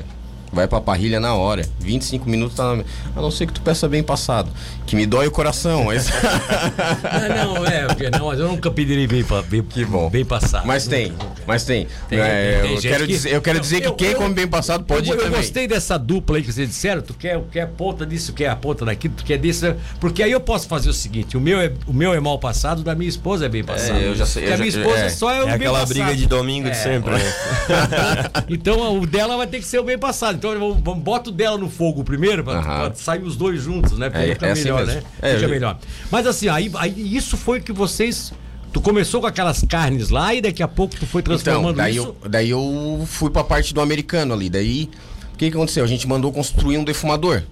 Vai 0.53 0.69
pra 0.69 0.81
parrilha 0.81 1.19
na 1.19 1.35
hora. 1.35 1.67
25 1.81 2.29
minutos 2.29 2.57
tá 2.57 2.77
na... 2.77 2.85
A 3.17 3.21
não 3.23 3.31
ser 3.31 3.47
que 3.47 3.53
tu 3.55 3.63
peça 3.63 3.89
bem 3.89 4.03
passado. 4.03 4.51
Que 4.87 4.95
me 4.95 5.07
dói 5.07 5.27
o 5.27 5.31
coração, 5.31 5.85
mas... 5.85 6.09
Não, 7.35 7.55
não, 7.55 7.67
é, 7.67 7.87
porque 7.87 8.11
não, 8.11 8.27
mas 8.27 8.39
eu 8.39 8.49
nunca 8.49 8.71
pediria 8.71 9.07
bem, 9.09 9.25
bem, 9.49 9.63
Que 9.63 9.85
bom. 9.85 10.09
bem 10.11 10.25
passado. 10.25 10.67
mas 10.67 10.87
tem, 10.87 11.13
mas 11.47 11.65
tem. 11.65 11.87
Tem- 12.09 12.19
É, 12.19 12.61
tem 12.63 12.71
eu, 12.71 12.77
gente 12.81 12.89
quero 12.93 13.07
que- 13.07 13.13
dizer, 13.13 13.33
eu 13.33 13.41
quero 13.43 13.61
dizer 13.61 13.81
que 13.81 13.87
Eu- 13.87 13.95
quem 13.95 14.11
eu- 14.11 14.19
come 14.19 14.35
bem 14.35 14.47
passado 14.47 14.85
pode 14.85 15.09
eu, 15.09 15.15
ir 15.15 15.19
eu 15.19 15.25
também. 15.25 15.39
gostei 15.41 15.67
dessa 15.67 15.99
dupla 15.99 16.37
aí 16.37 16.43
que 16.43 16.53
vocês 16.53 16.69
disseram, 16.69 17.01
tu 17.03 17.15
quer, 17.15 17.41
quer 17.51 17.63
a 17.63 17.67
ponta 17.67 18.05
disso, 18.07 18.33
quer 18.33 18.49
a 18.49 18.57
ponta 18.57 18.85
daquilo, 18.85 19.15
tu 19.17 19.25
quer 19.25 19.39
disso, 19.39 19.75
porque 20.01 20.23
aí 20.23 20.31
eu 20.33 20.41
posso 20.41 20.69
fazer 20.69 20.91
o 20.91 20.93
seguinte, 20.95 21.37
o 21.37 21.41
meu 21.41 21.61
é, 21.61 21.73
o 21.87 21.93
meu 21.93 22.13
é 22.15 22.21
mal 22.21 22.39
passado, 22.39 22.83
da 22.83 22.95
minha 22.95 23.09
esposa 23.09 23.47
é 23.47 23.49
bem 23.49 23.65
passado. 23.65 23.99
eu 23.99 24.15
já 24.15 24.27
sei, 24.27 24.43
Porque 24.43 24.53
eu 24.53 24.55
a 24.55 24.59
minha 24.59 24.71
já- 24.71 24.81
esposa 24.81 24.99
é. 25.05 25.09
só 25.09 25.31
é 25.31 25.39
o 25.41 25.43
É 25.43 25.47
bem 25.47 25.55
aquela 25.55 25.81
passado. 25.81 25.89
briga 25.97 26.15
de 26.17 26.27
domingo 26.27 26.69
É. 26.69 26.71
de 26.71 26.77
sempre, 26.77 27.13
né? 27.13 27.21
Então 28.49 28.99
o 29.01 29.07
dela 29.07 29.37
vai 29.37 29.47
ter 29.47 29.59
que 29.59 29.65
ser 29.67 29.79
o 29.79 29.85
bem 29.85 29.99
passado. 29.99 30.37
Então 30.43 30.59
vamos, 30.59 30.83
vamos 30.83 31.05
bota 31.05 31.31
o 31.31 31.33
dela 31.33 31.57
no 31.57 31.71
fogo 31.71 32.03
primeiro 32.03 32.43
pra, 32.43 32.61
pra 32.61 32.95
sair 32.97 33.23
os 33.23 33.37
dois 33.37 33.63
juntos, 33.63 33.97
né? 33.97 34.11
Porque 34.11 34.27
É, 34.31 34.35
fica 34.35 34.47
é 34.49 34.51
assim 34.51 34.63
melhor, 34.65 34.87
mesmo. 34.87 35.01
né? 35.01 35.07
É, 35.23 35.35
fica 35.35 35.45
eu- 35.45 35.49
melhor. 35.51 35.79
Mas 36.11 36.27
assim, 36.27 36.49
aí, 36.49 36.69
aí 36.75 37.17
isso 37.17 37.37
foi 37.37 37.61
que 37.61 37.73
vocês 37.73 38.33
Tu 38.73 38.81
começou 38.81 39.21
com 39.21 39.27
aquelas 39.27 39.63
carnes 39.69 40.09
lá 40.09 40.35
e 40.35 40.41
daqui 40.41 40.63
a 40.63 40.67
pouco 40.69 40.97
tu 40.97 41.07
foi 41.07 41.21
Então, 41.21 41.37
transformando 41.37 41.77
daí 41.77 41.95
isso. 41.97 42.17
eu, 42.25 42.29
daí 42.29 42.49
eu 42.51 43.05
fui 43.07 43.29
pra 43.31 43.45
parte 43.45 43.75
do 43.75 43.83
americano 43.83 44.33
ali. 44.33 44.49
Daí, 44.49 44.89
o 45.35 45.37
que, 45.37 45.51
que 45.51 45.57
aconteceu? 45.57 45.85
A 45.85 45.87
gente 45.87 46.09
mandou 46.09 46.33
construir 46.33 46.79
um 46.79 46.83
defumador. 46.85 47.43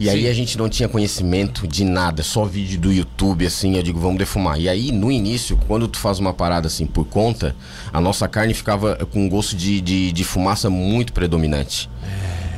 E 0.00 0.08
aí 0.10 0.22
Sim. 0.22 0.28
a 0.28 0.32
gente 0.34 0.58
não 0.58 0.68
tinha 0.68 0.88
conhecimento 0.88 1.66
de 1.68 1.84
nada, 1.84 2.22
só 2.22 2.44
vídeo 2.44 2.80
do 2.80 2.92
YouTube, 2.92 3.46
assim, 3.46 3.76
eu 3.76 3.82
digo, 3.82 4.00
vamos 4.00 4.18
defumar. 4.18 4.58
E 4.60 4.68
aí, 4.68 4.90
no 4.90 5.12
início, 5.12 5.56
quando 5.68 5.86
tu 5.86 5.98
faz 5.98 6.18
uma 6.18 6.32
parada 6.32 6.66
assim 6.66 6.86
por 6.86 7.04
conta, 7.06 7.54
a 7.92 8.00
nossa 8.00 8.26
carne 8.26 8.52
ficava 8.52 8.96
com 9.12 9.20
um 9.24 9.28
gosto 9.28 9.54
de, 9.54 9.80
de, 9.80 10.10
de 10.10 10.24
fumaça 10.24 10.68
muito 10.68 11.12
predominante. 11.12 11.88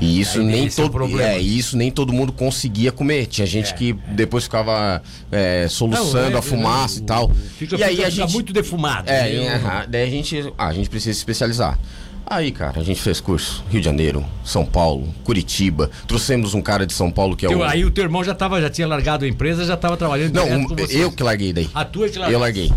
E 0.00 0.20
isso 0.20 0.40
aí 0.40 0.44
nem 0.44 0.66
esse 0.66 0.80
é 0.80 0.84
o 0.84 0.88
todo 0.88 1.20
é, 1.20 1.38
isso 1.38 1.76
nem 1.76 1.90
todo 1.90 2.12
mundo 2.12 2.32
conseguia 2.32 2.90
comer. 2.90 3.26
Tinha 3.26 3.46
gente 3.46 3.72
É. 3.72 3.76
que 3.76 3.92
depois 4.10 4.44
ficava 4.44 5.00
é, 5.30 5.66
soluçando 5.68 6.30
Não, 6.30 6.36
é, 6.36 6.38
a 6.38 6.42
fumaça 6.42 6.98
o- 6.98 7.02
e 7.02 7.06
tal. 7.06 7.30
Fica, 7.58 7.76
e 7.76 7.82
aí 7.84 8.04
a 8.04 8.10
gente 8.10 8.32
muito 8.32 8.52
defumado. 8.52 9.08
é, 9.08 9.30
né? 9.30 9.86
daí 9.88 10.02
a 10.02 10.10
gente, 10.10 10.52
ah, 10.58 10.66
a 10.66 10.72
gente 10.72 10.90
precisa 10.90 11.12
se 11.14 11.20
especializar. 11.20 11.78
Aí, 12.26 12.50
cara, 12.50 12.80
a 12.80 12.82
gente 12.82 13.00
fez 13.02 13.20
curso 13.20 13.62
Rio 13.68 13.80
de 13.80 13.84
Janeiro, 13.84 14.24
São 14.42 14.64
Paulo, 14.64 15.12
Curitiba. 15.24 15.90
Trouxemos 16.06 16.54
um 16.54 16.62
cara 16.62 16.86
de 16.86 16.92
São 16.94 17.10
Paulo 17.10 17.36
que 17.36 17.44
é 17.44 17.48
o 17.54 17.62
Aí 17.62 17.84
o 17.84 17.90
teu 17.90 18.04
irmão 18.04 18.24
já, 18.24 18.34
tava, 18.34 18.60
já 18.60 18.70
tinha 18.70 18.86
largado 18.86 19.24
a 19.24 19.28
empresa, 19.28 19.64
já 19.64 19.74
estava 19.74 19.96
trabalhando 19.96 20.34
Não, 20.34 20.46
um- 20.46 20.66
eu 20.88 21.12
que 21.12 21.22
larguei 21.22 21.52
daí. 21.52 21.68
A 21.74 21.84
tua 21.84 22.08
que 22.08 22.18
largou. 22.18 22.32
Eu 22.32 22.40
larguei. 22.40 22.72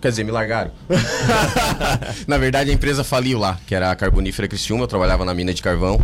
Quer 0.00 0.08
dizer, 0.10 0.24
me 0.24 0.30
largaram. 0.30 0.70
na 2.26 2.38
verdade, 2.38 2.70
a 2.70 2.72
empresa 2.72 3.04
faliu 3.04 3.38
lá, 3.38 3.58
que 3.66 3.74
era 3.74 3.90
a 3.90 3.96
Carbonífera 3.96 4.48
Criciúma, 4.48 4.84
eu 4.84 4.88
trabalhava 4.88 5.24
na 5.24 5.34
mina 5.34 5.52
de 5.52 5.62
carvão. 5.62 6.00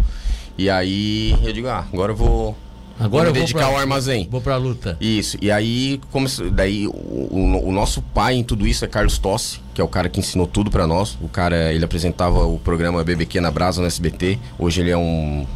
E 0.59 0.69
aí 0.69 1.35
eu 1.43 1.53
digo, 1.53 1.69
ah, 1.69 1.87
agora 1.93 2.13
eu 2.13 2.17
vou, 2.17 2.57
Agora 3.01 3.29
eu 3.29 3.33
vou 3.33 3.41
me 3.41 3.47
dedicar 3.47 3.61
pra- 3.61 3.69
ao 3.69 3.77
armazém. 3.77 4.29
Vou 4.31 4.41
pra 4.41 4.57
luta. 4.57 4.97
Isso, 5.01 5.37
e 5.41 5.51
aí, 5.51 6.01
como, 6.11 6.27
daí 6.53 6.87
o, 6.87 6.91
o- 6.93 7.69
o 7.69 7.73
nosso 7.73 8.01
pai 8.03 8.35
em 8.35 8.45
tudo 8.45 8.67
isso 8.67 8.85
é 8.85 8.89
Carlos 8.89 9.19
Tossi, 9.19 9.61
que 9.75 9.81
é 9.81 9.85
o 9.85 9.89
cara 9.89 10.09
que 10.09 10.21
ensinou 10.21 10.47
tudo 10.47 10.71
pra 10.71 10.87
nós. 10.87 11.17
O 11.21 11.29
cara, 11.29 11.73
ele 11.73 11.85
apresentava 11.85 12.45
o 12.47 12.59
programa 12.59 13.03
BBQ 13.03 13.41
na 13.41 13.51
Brasa 13.51 13.81
no 13.81 13.87
SBT. 13.87 14.39
Hoje 14.59 14.81
ele 14.81 14.91
é 14.91 14.97
um, 14.97 15.47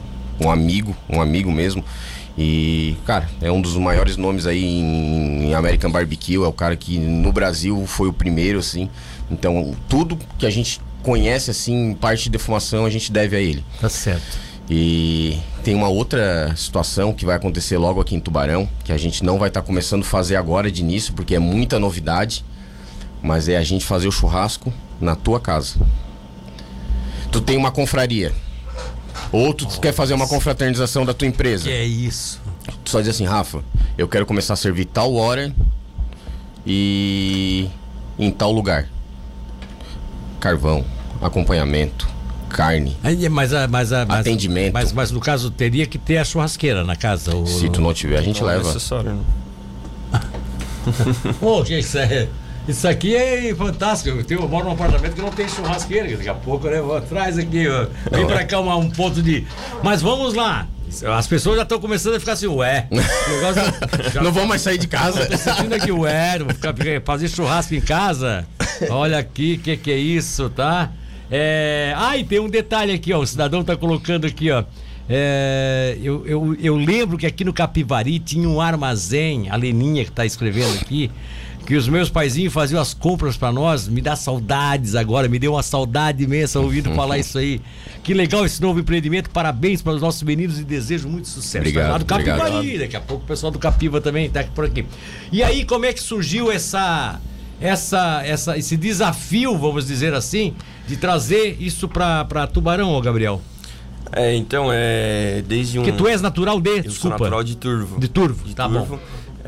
um 0.40 0.50
amigo, 0.50 0.96
um 1.08 1.20
amigo 1.20 1.50
mesmo. 1.52 1.84
E, 2.38 2.96
cara, 3.06 3.28
é 3.40 3.50
um 3.50 3.60
dos 3.62 3.76
maiores 3.76 4.16
nomes 4.16 4.46
aí 4.46 4.62
em, 4.62 5.46
em 5.48 5.54
American 5.54 5.90
Barbecue. 5.90 6.34
É 6.36 6.38
o 6.46 6.52
cara 6.52 6.76
que 6.76 6.98
no 6.98 7.32
Brasil 7.32 7.84
foi 7.86 8.08
o 8.08 8.12
primeiro, 8.12 8.58
assim. 8.58 8.90
Então, 9.30 9.74
tudo 9.88 10.18
que 10.38 10.44
a 10.46 10.50
gente 10.50 10.80
conhece, 11.02 11.50
assim, 11.50 11.94
parte 11.98 12.24
de 12.24 12.30
defumação, 12.30 12.84
a 12.84 12.90
gente 12.90 13.10
deve 13.10 13.36
a 13.36 13.40
ele. 13.40 13.64
Tá 13.80 13.88
certo. 13.88 14.38
E 14.68 15.38
tem 15.62 15.74
uma 15.74 15.88
outra 15.88 16.54
situação 16.56 17.12
que 17.12 17.24
vai 17.24 17.36
acontecer 17.36 17.78
logo 17.78 18.00
aqui 18.00 18.16
em 18.16 18.20
Tubarão, 18.20 18.68
que 18.84 18.92
a 18.92 18.96
gente 18.96 19.24
não 19.24 19.38
vai 19.38 19.48
estar 19.48 19.62
começando 19.62 20.02
a 20.02 20.06
fazer 20.06 20.36
agora 20.36 20.70
de 20.70 20.82
início, 20.82 21.14
porque 21.14 21.34
é 21.34 21.38
muita 21.38 21.78
novidade, 21.78 22.44
mas 23.22 23.48
é 23.48 23.56
a 23.56 23.62
gente 23.62 23.84
fazer 23.84 24.08
o 24.08 24.12
churrasco 24.12 24.72
na 25.00 25.14
tua 25.14 25.38
casa. 25.38 25.76
Tu 27.30 27.40
tem 27.40 27.56
uma 27.56 27.70
confraria. 27.70 28.32
Ou 29.32 29.52
tu 29.54 29.66
quer 29.80 29.92
fazer 29.92 30.14
uma 30.14 30.26
confraternização 30.26 31.04
da 31.04 31.14
tua 31.14 31.28
empresa. 31.28 31.64
Que 31.64 31.70
é 31.70 31.84
isso. 31.84 32.40
Tu 32.84 32.90
só 32.90 33.00
diz 33.00 33.10
assim, 33.10 33.24
Rafa, 33.24 33.62
eu 33.96 34.08
quero 34.08 34.26
começar 34.26 34.54
a 34.54 34.56
servir 34.56 34.86
tal 34.86 35.14
hora 35.14 35.54
e 36.66 37.68
em 38.18 38.30
tal 38.30 38.52
lugar. 38.52 38.88
Carvão, 40.40 40.84
acompanhamento, 41.20 42.08
carne. 42.48 42.96
Aí, 43.02 43.28
mas, 43.28 43.52
a- 43.52 43.66
mas, 43.68 43.92
a- 43.92 44.04
mas, 44.06 44.20
Atendimento. 44.20 44.72
Mas, 44.72 44.92
mas 44.92 45.10
no 45.10 45.20
caso 45.20 45.50
teria 45.50 45.86
que 45.86 45.98
ter 45.98 46.18
a 46.18 46.24
churrasqueira 46.24 46.84
na 46.84 46.96
casa. 46.96 47.34
ou- 47.34 47.46
Se 47.46 47.68
tu 47.68 47.80
não 47.80 47.92
tiver, 47.92 48.18
a 48.18 48.22
gente 48.22 48.40
Não 48.42 48.48
é 48.50 48.54
leva. 48.56 48.66
necessário, 48.66 49.12
né? 49.14 49.20
Pô, 51.40 51.62
que 51.64 51.78
isso 51.78 51.98
é. 51.98 52.28
Isso 52.68 52.86
aqui 52.88 53.14
é 53.14 53.54
fantástico. 53.54 54.16
Eu, 54.18 54.24
tenho, 54.24 54.40
eu 54.40 54.48
moro 54.48 54.64
num 54.66 54.72
apartamento 54.72 55.14
que 55.14 55.22
não 55.22 55.30
tem 55.30 55.48
churrasqueira. 55.48 56.16
Daqui 56.16 56.28
a 56.28 56.34
pouco 56.34 56.66
eu 56.66 56.84
vou 56.86 56.96
atrás 56.96 57.38
aqui. 57.38 57.68
Ó. 57.68 57.86
Vem 58.10 58.22
Não, 58.22 58.26
pra 58.28 58.40
é. 58.40 58.44
cá 58.44 58.58
uma- 58.60 58.76
um 58.76 58.90
ponto 58.90 59.22
de. 59.22 59.46
Mas 59.82 60.02
vamos 60.02 60.34
lá. 60.34 60.66
As 61.16 61.26
pessoas 61.26 61.56
já 61.56 61.62
estão 61.62 61.80
começando 61.80 62.14
a 62.14 62.20
ficar 62.20 62.32
assim, 62.32 62.46
ué. 62.46 62.86
negócio 62.90 63.62
já- 64.12 64.22
Não 64.22 64.32
vão 64.32 64.46
mais 64.46 64.62
sair 64.62 64.78
de 64.78 64.86
casa. 64.88 65.26
Tô 65.26 65.36
sentindo 65.36 65.74
aqui, 65.74 65.92
ué, 65.92 66.38
vou 66.38 66.48
ficar- 66.54 66.74
fazer 67.04 67.28
churrasco 67.28 67.74
em 67.74 67.80
casa. 67.80 68.46
Olha 68.90 69.18
aqui, 69.18 69.58
o 69.60 69.62
que, 69.62 69.76
que 69.76 69.90
é 69.92 69.96
isso, 69.98 70.48
tá? 70.50 70.90
É... 71.30 71.92
Ah, 71.96 72.16
e 72.16 72.24
tem 72.24 72.38
um 72.38 72.48
detalhe 72.48 72.92
aqui, 72.92 73.12
ó. 73.12 73.18
O 73.20 73.26
cidadão 73.26 73.64
tá 73.64 73.76
colocando 73.76 74.26
aqui, 74.26 74.50
ó. 74.50 74.64
É, 75.08 75.96
eu, 76.02 76.26
eu, 76.26 76.56
eu 76.60 76.76
lembro 76.76 77.16
que 77.16 77.26
aqui 77.26 77.44
no 77.44 77.52
Capivari 77.52 78.18
tinha 78.18 78.48
um 78.48 78.60
armazém, 78.60 79.48
a 79.50 79.56
Leninha 79.56 80.04
que 80.04 80.10
tá 80.10 80.26
escrevendo 80.26 80.80
aqui, 80.80 81.12
que 81.64 81.76
os 81.76 81.88
meus 81.88 82.10
paizinhos 82.10 82.52
faziam 82.52 82.80
as 82.80 82.92
compras 82.92 83.36
para 83.36 83.52
nós. 83.52 83.88
Me 83.88 84.00
dá 84.00 84.16
saudades 84.16 84.94
agora, 84.94 85.28
me 85.28 85.38
deu 85.38 85.52
uma 85.52 85.62
saudade 85.62 86.24
imensa 86.24 86.58
ouvindo 86.58 86.90
falar 86.94 87.18
isso 87.18 87.38
aí. 87.38 87.60
Que 88.02 88.14
legal 88.14 88.44
esse 88.44 88.60
novo 88.60 88.80
empreendimento. 88.80 89.30
Parabéns 89.30 89.80
para 89.82 89.92
os 89.92 90.00
nossos 90.00 90.22
meninos 90.22 90.58
e 90.58 90.64
desejo 90.64 91.08
muito 91.08 91.28
sucesso. 91.28 91.58
Obrigado, 91.58 91.86
Tá 91.86 91.92
lá 91.92 91.98
do 91.98 92.04
Capivari, 92.04 92.54
obrigado. 92.56 92.78
daqui 92.80 92.96
a 92.96 93.00
pouco 93.00 93.24
o 93.24 93.26
pessoal 93.26 93.52
do 93.52 93.58
Capiva 93.58 94.00
também 94.00 94.28
tá 94.28 94.44
por 94.54 94.64
aqui. 94.64 94.84
E 95.30 95.42
aí, 95.42 95.64
como 95.64 95.84
é 95.84 95.92
que 95.92 96.00
surgiu 96.00 96.50
essa 96.50 97.20
essa, 97.60 98.22
essa 98.24 98.58
esse 98.58 98.76
desafio, 98.76 99.56
vamos 99.56 99.86
dizer 99.86 100.12
assim, 100.14 100.54
de 100.86 100.96
trazer 100.96 101.56
isso 101.60 101.88
para 101.88 102.46
Tubarão, 102.46 102.92
ô 102.92 103.00
Gabriel? 103.00 103.40
É, 104.12 104.34
então, 104.34 104.68
é. 104.72 105.42
Desde 105.46 105.78
um. 105.78 105.82
Porque 105.82 105.96
tu 105.96 106.06
és 106.06 106.20
natural 106.22 106.60
de, 106.60 106.70
Eu 106.70 106.82
desculpa. 106.82 107.18
natural 107.18 107.42
de 107.42 107.56
Turvo. 107.56 107.98
De 107.98 108.08
Turvo, 108.08 108.54
tá 108.54 108.68
bom. 108.68 108.98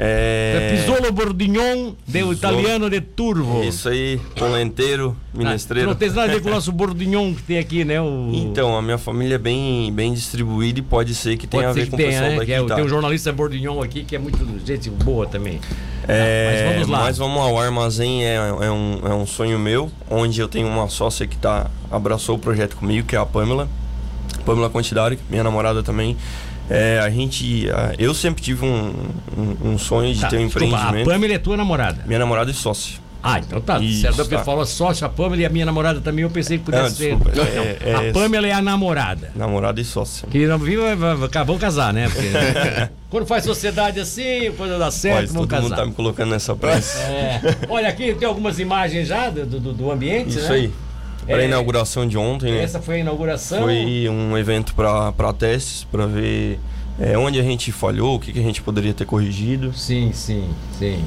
É. 0.00 0.76
Pisolo 0.76 1.10
Bordignon, 1.10 1.94
de 2.06 2.12
Pisolo. 2.12 2.32
italiano 2.32 2.88
de 2.88 3.00
Turvo. 3.00 3.64
Isso 3.64 3.88
aí, 3.88 4.20
polenteiro, 4.36 5.16
Ah, 5.34 5.38
minestreiro. 5.38 5.88
não 5.88 5.96
tem 5.96 6.08
nada 6.08 6.22
a 6.22 6.26
ver 6.28 6.40
com 6.40 6.48
o 6.48 6.52
nosso 6.52 6.70
Bordignon 6.70 7.34
que 7.34 7.42
tem 7.42 7.58
aqui, 7.58 7.84
né? 7.84 8.00
O... 8.00 8.30
Então, 8.32 8.76
a 8.76 8.80
minha 8.80 8.96
família 8.96 9.34
é 9.34 9.38
bem, 9.38 9.92
bem 9.92 10.14
distribuída 10.14 10.78
e 10.78 10.82
pode 10.82 11.16
ser 11.16 11.36
que 11.36 11.48
tenha 11.48 11.68
a 11.68 11.72
ver 11.72 11.88
com 11.88 11.96
o 11.96 11.98
pessoal 11.98 12.30
né? 12.30 12.36
daqui. 12.36 12.52
É, 12.52 12.62
tá? 12.62 12.76
Tem 12.76 12.84
um 12.84 12.88
jornalista 12.88 13.32
Bordignon 13.32 13.82
aqui 13.82 14.04
que 14.04 14.14
é 14.14 14.18
muito 14.20 14.38
gente 14.64 14.88
boa 14.88 15.26
também. 15.26 15.60
É, 16.06 16.64
mas 16.64 16.72
vamos 16.72 16.88
lá. 16.88 16.98
Mas 17.00 17.18
vamos 17.18 17.36
lá, 17.36 17.48
o 17.48 17.58
armazém 17.58 18.24
é, 18.24 18.36
é 18.36 18.70
um, 18.70 19.00
é 19.04 19.14
um 19.14 19.26
sonho 19.26 19.58
meu, 19.58 19.90
onde 20.08 20.40
eu 20.40 20.48
tenho 20.48 20.68
uma 20.68 20.88
sócia 20.88 21.26
que 21.26 21.36
tá, 21.36 21.68
abraçou 21.90 22.36
o 22.36 22.38
projeto 22.38 22.76
comigo, 22.76 23.06
que 23.06 23.16
é 23.16 23.18
a 23.18 23.26
Pamela. 23.26 23.68
Pamela 24.44 24.70
Quantidade, 24.70 25.18
minha 25.28 25.42
namorada 25.42 25.82
também. 25.82 26.16
É, 26.70 27.00
a 27.02 27.08
gente. 27.10 27.68
a- 27.70 27.94
eu 27.98 28.12
sempre 28.14 28.42
tive 28.42 28.64
um, 28.64 28.92
um, 29.36 29.70
um 29.72 29.78
sonho 29.78 30.12
de 30.14 30.20
Tá, 30.20 30.28
ter 30.28 30.36
um 30.38 30.46
desculpa, 30.46 30.66
a 30.76 30.78
empreendimento. 30.80 31.08
Pamela 31.10 31.34
é 31.34 31.38
tua 31.38 31.56
namorada. 31.56 32.02
Minha 32.06 32.18
namorada 32.18 32.50
é 32.50 32.54
sócia. 32.54 32.96
Ah, 33.20 33.40
então 33.40 33.60
tá. 33.60 33.80
Isso, 33.80 34.02
certo, 34.02 34.24
tá. 34.28 34.38
falou 34.44 34.64
sócio, 34.64 35.04
a 35.04 35.08
Pamela 35.08 35.42
e 35.42 35.44
a 35.44 35.48
minha 35.48 35.66
namorada 35.66 36.00
também, 36.00 36.22
eu 36.22 36.30
pensei 36.30 36.56
que 36.56 36.64
pudesse 36.64 36.84
Ah, 36.84 36.90
ser. 36.90 37.16
desculpa, 37.16 37.32
Não, 37.36 37.44
é- 37.44 37.78
é 38.04 38.10
a 38.10 38.12
Pamela 38.12 38.46
é 38.46 38.52
a 38.52 38.62
namorada. 38.62 39.32
Namorada 39.34 39.80
e 39.80 39.84
sócia. 39.84 40.28
Que 40.30 40.46
não 40.46 40.56
viu, 40.58 40.82
vão 41.44 41.58
casar, 41.58 41.92
né? 41.92 42.08
Porque, 42.08 42.28
quando 43.10 43.26
faz 43.26 43.42
sociedade 43.44 43.98
assim, 43.98 44.52
coisa 44.56 44.78
dá 44.78 44.90
certo, 44.92 45.16
Mas 45.22 45.32
vão 45.32 45.46
todo 45.48 45.62
mundo 45.62 45.70
casar. 45.70 45.82
tá 45.82 45.86
me 45.86 45.92
colocando 45.94 46.30
nessa 46.30 46.54
pressa. 46.54 46.96
É. 46.98 47.40
Olha 47.68 47.88
aqui, 47.88 48.14
tem 48.14 48.28
algumas 48.28 48.60
imagens 48.60 49.08
já 49.08 49.30
do, 49.30 49.44
do, 49.46 49.72
do 49.72 49.90
ambiente, 49.90 50.30
Isso 50.38 50.48
né? 50.48 50.54
aí. 50.54 50.72
Para 51.28 51.42
É, 51.42 51.44
a 51.44 51.48
inauguração 51.48 52.06
de 52.08 52.16
ontem, 52.16 52.50
né? 52.52 52.62
Essa 52.62 52.80
foi 52.80 52.96
a 52.96 52.98
inauguração. 52.98 53.62
Foi 53.62 54.08
um 54.08 54.36
evento 54.36 54.74
para 54.74 55.32
testes, 55.38 55.84
para 55.84 56.06
ver 56.06 56.58
é, 56.98 57.16
onde 57.18 57.38
a 57.38 57.42
gente 57.42 57.70
falhou, 57.70 58.16
o 58.16 58.18
que, 58.18 58.32
que 58.32 58.38
a 58.40 58.42
gente 58.42 58.62
poderia 58.62 58.94
ter 58.94 59.04
corrigido. 59.04 59.72
Sim, 59.74 60.10
sim, 60.12 60.48
sim. 60.78 61.04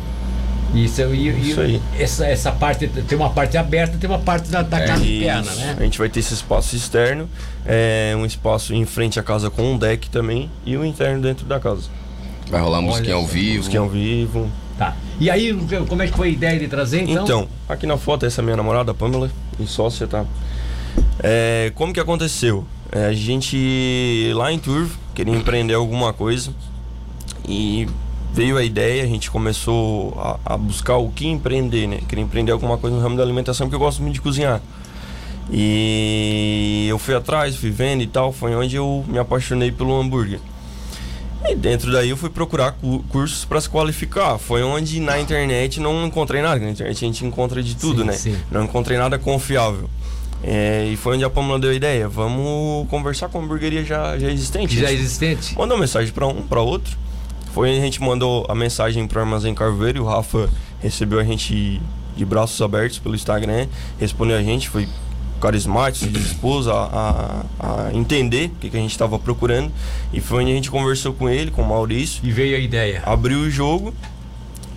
Isso, 0.74 1.02
e, 1.02 1.28
e- 1.30 1.50
Isso 1.50 1.60
aí. 1.60 1.82
Essa, 2.00 2.26
essa 2.28 2.52
parte, 2.52 2.88
tem 2.88 3.18
uma 3.18 3.30
parte 3.30 3.58
aberta 3.58 3.98
tem 3.98 4.10
uma 4.10 4.20
parte 4.20 4.50
da, 4.50 4.62
da 4.62 4.80
casa 4.80 5.04
Isso. 5.04 5.12
interna, 5.16 5.52
né? 5.56 5.76
A 5.78 5.84
gente 5.84 5.98
vai 5.98 6.08
ter 6.08 6.22
esse 6.22 6.34
espaço 6.34 6.76
externo, 6.76 7.28
é, 7.66 8.14
um 8.16 8.26
espaço 8.26 8.74
em 8.74 8.86
frente 8.86 9.20
à 9.20 9.24
casa 9.24 9.50
com 9.50 9.74
um 9.74 9.78
deck 9.78 10.10
também 10.10 10.50
e 10.66 10.78
o 10.78 10.86
interno 10.86 11.22
dentro 11.22 11.46
da 11.46 11.60
casa. 11.60 11.90
Vai 12.50 12.62
rolar 12.62 12.82
musiquinha 12.82 13.16
só, 13.16 13.22
ao 13.22 13.28
vivo. 13.28 13.58
Música 13.58 13.80
ao 13.80 13.90
vivo. 13.90 14.52
Tá. 14.78 14.96
E 15.20 15.30
aí, 15.30 15.54
como 15.88 16.02
é 16.02 16.08
que 16.08 16.16
foi 16.16 16.30
a 16.30 16.32
ideia 16.32 16.58
de 16.60 16.68
trazer, 16.68 17.02
então? 17.04 17.24
Então, 17.24 17.48
aqui 17.70 17.86
na 17.86 17.98
foto, 17.98 18.26
essa 18.26 18.42
é 18.42 18.44
minha 18.44 18.56
namorada, 18.58 18.94
Pamela, 18.94 19.30
e 19.64 19.68
sócia, 19.68 20.08
tá? 20.08 20.26
É, 21.20 21.72
como 21.76 21.94
que 21.94 22.00
aconteceu? 22.00 22.66
É, 22.92 23.06
a 23.06 23.14
gente, 23.14 24.32
lá 24.36 24.52
em 24.52 24.60
Turvo, 24.60 24.98
queria 25.14 25.36
empreender 25.36 25.74
alguma 25.74 26.12
coisa 26.12 26.54
e 27.48 27.88
veio 28.34 28.58
a 28.58 28.64
ideia, 28.64 29.04
a 29.04 29.08
gente 29.08 29.30
começou 29.30 30.14
a, 30.18 30.54
a 30.54 30.58
buscar 30.58 30.98
o 30.98 31.10
que 31.10 31.28
empreender, 31.28 31.88
né? 31.88 32.00
Queria 32.08 32.24
empreender 32.24 32.52
alguma 32.52 32.78
coisa 32.78 32.96
no 32.96 33.02
ramo 33.02 33.18
da 33.18 33.24
alimentação, 33.24 33.68
porque 33.68 33.76
eu 33.76 33.80
gosto 33.80 34.02
muito 34.02 34.16
de 34.16 34.22
cozinhar. 34.22 34.62
E 35.52 36.88
eu 36.90 36.98
fui 36.98 37.14
atrás, 37.14 37.56
fui 37.56 37.72
vendo 37.72 38.02
e 38.02 38.08
tal, 38.08 38.32
foi 38.32 38.56
onde 38.56 38.76
eu 38.76 39.04
me 39.08 39.20
apaixonei 39.20 39.72
pelo 39.72 40.00
hambúrguer. 40.00 40.40
E 41.52 41.56
dentro 41.56 41.92
daí 41.92 42.10
eu 42.10 42.18
fui 42.18 42.30
procurar 42.30 42.72
cu- 42.74 43.04
cursos 43.10 43.44
para 43.46 43.60
se 43.60 43.70
qualificar. 43.70 44.38
Foi 44.38 44.64
onde 44.64 45.00
na 45.00 45.20
internet 45.20 45.80
não 45.80 46.06
encontrei 46.06 46.42
nada. 46.42 46.60
Na 46.60 46.70
internet 46.72 46.98
a 47.04 47.08
gente 47.08 47.26
encontra 47.26 47.62
de 47.62 47.76
tudo, 47.76 48.02
Sim, 48.02 48.08
né? 48.08 48.14
sim. 48.14 48.38
Não 48.52 48.64
encontrei 48.64 48.98
nada 48.98 49.18
confiável. 49.20 49.90
É, 50.44 50.88
e 50.92 50.98
foi 50.98 51.16
onde 51.16 51.24
a 51.24 51.30
Pamela 51.30 51.60
deu 51.60 51.70
a 51.70 51.74
ideia. 51.74 52.08
Vamos 52.08 52.88
conversar 52.90 53.30
com 53.30 53.40
a 53.40 53.44
hamburgueria 53.44 53.84
já, 53.84 54.18
já 54.18 54.30
existente. 54.32 54.76
Já 54.80 54.88
gente 54.88 55.00
existente? 55.02 55.58
Mandou 55.58 55.78
mensagem 55.78 56.12
para 56.12 56.26
um, 56.28 56.42
para 56.42 56.62
outro. 56.62 56.98
Foi 57.54 57.70
onde 57.70 57.80
a 57.80 57.82
gente 57.82 58.02
mandou 58.02 58.46
a 58.50 58.56
mensagem 58.56 59.06
pro 59.08 59.20
Armazém 59.20 59.54
Carveiro 59.54 59.98
e 59.98 60.02
o 60.02 60.06
Rafa 60.06 60.50
recebeu 60.82 61.20
a 61.20 61.24
gente 61.24 61.82
de 62.16 62.26
braços 62.26 62.62
abertos 62.62 62.98
pelo 63.00 63.14
Instagram, 63.16 63.68
respondeu 64.00 64.38
a 64.38 64.42
gente, 64.44 64.68
foi 64.70 64.88
carismático, 65.42 66.06
se 66.06 66.12
dispôs 66.12 66.68
a, 66.68 67.44
a, 67.60 67.88
a 67.88 67.94
entender 67.94 68.46
o 68.48 68.60
que, 68.60 68.70
que 68.70 68.78
a 68.78 68.80
gente 68.80 68.92
estava 68.92 69.18
procurando. 69.20 69.72
E 70.14 70.22
foi 70.22 70.44
onde 70.44 70.52
a 70.52 70.56
gente 70.56 70.72
conversou 70.72 71.12
com 71.14 71.28
ele, 71.30 71.52
com 71.52 71.62
o 71.62 71.68
Maurício, 71.68 72.22
E 72.24 72.32
veio 72.32 72.56
a 72.56 72.60
ideia. 72.60 73.02
abriu 73.06 73.40
o 73.40 73.50
jogo. 73.50 73.94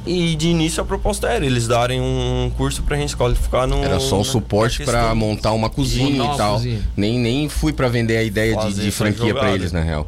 E 0.07 0.35
de 0.35 0.49
início 0.49 0.83
a 0.83 0.85
proposta 0.85 1.29
era 1.29 1.47
eles 1.47 1.67
darem 1.67 1.99
um 1.99 2.51
curso 2.59 2.83
pra 2.83 2.95
gente 2.97 3.17
qualificar 3.17 3.67
no. 3.67 3.83
Era 3.83 3.99
só 3.99 4.17
um 4.17 4.19
na- 4.19 4.25
suporte 4.25 4.79
questão. 4.79 5.15
montar 5.17 5.53
uma 5.53 5.71
cozinha 5.71 6.11
Montar 6.11 6.25
uma 6.25 6.35
e 6.35 6.37
tal. 6.37 6.53
cozinha. 6.57 6.81
Nem, 6.95 7.19
nem 7.19 7.49
fui 7.49 7.73
pra 7.73 7.89
vender 7.89 8.19
a 8.19 8.23
ideia 8.23 8.55
de, 8.55 8.63
Fazer 8.63 8.83
de 8.83 8.91
franquia 8.91 9.33
pra 9.33 9.43
jogada. 9.45 9.55
eles, 9.57 9.73
na 9.73 9.81
real. 9.81 10.07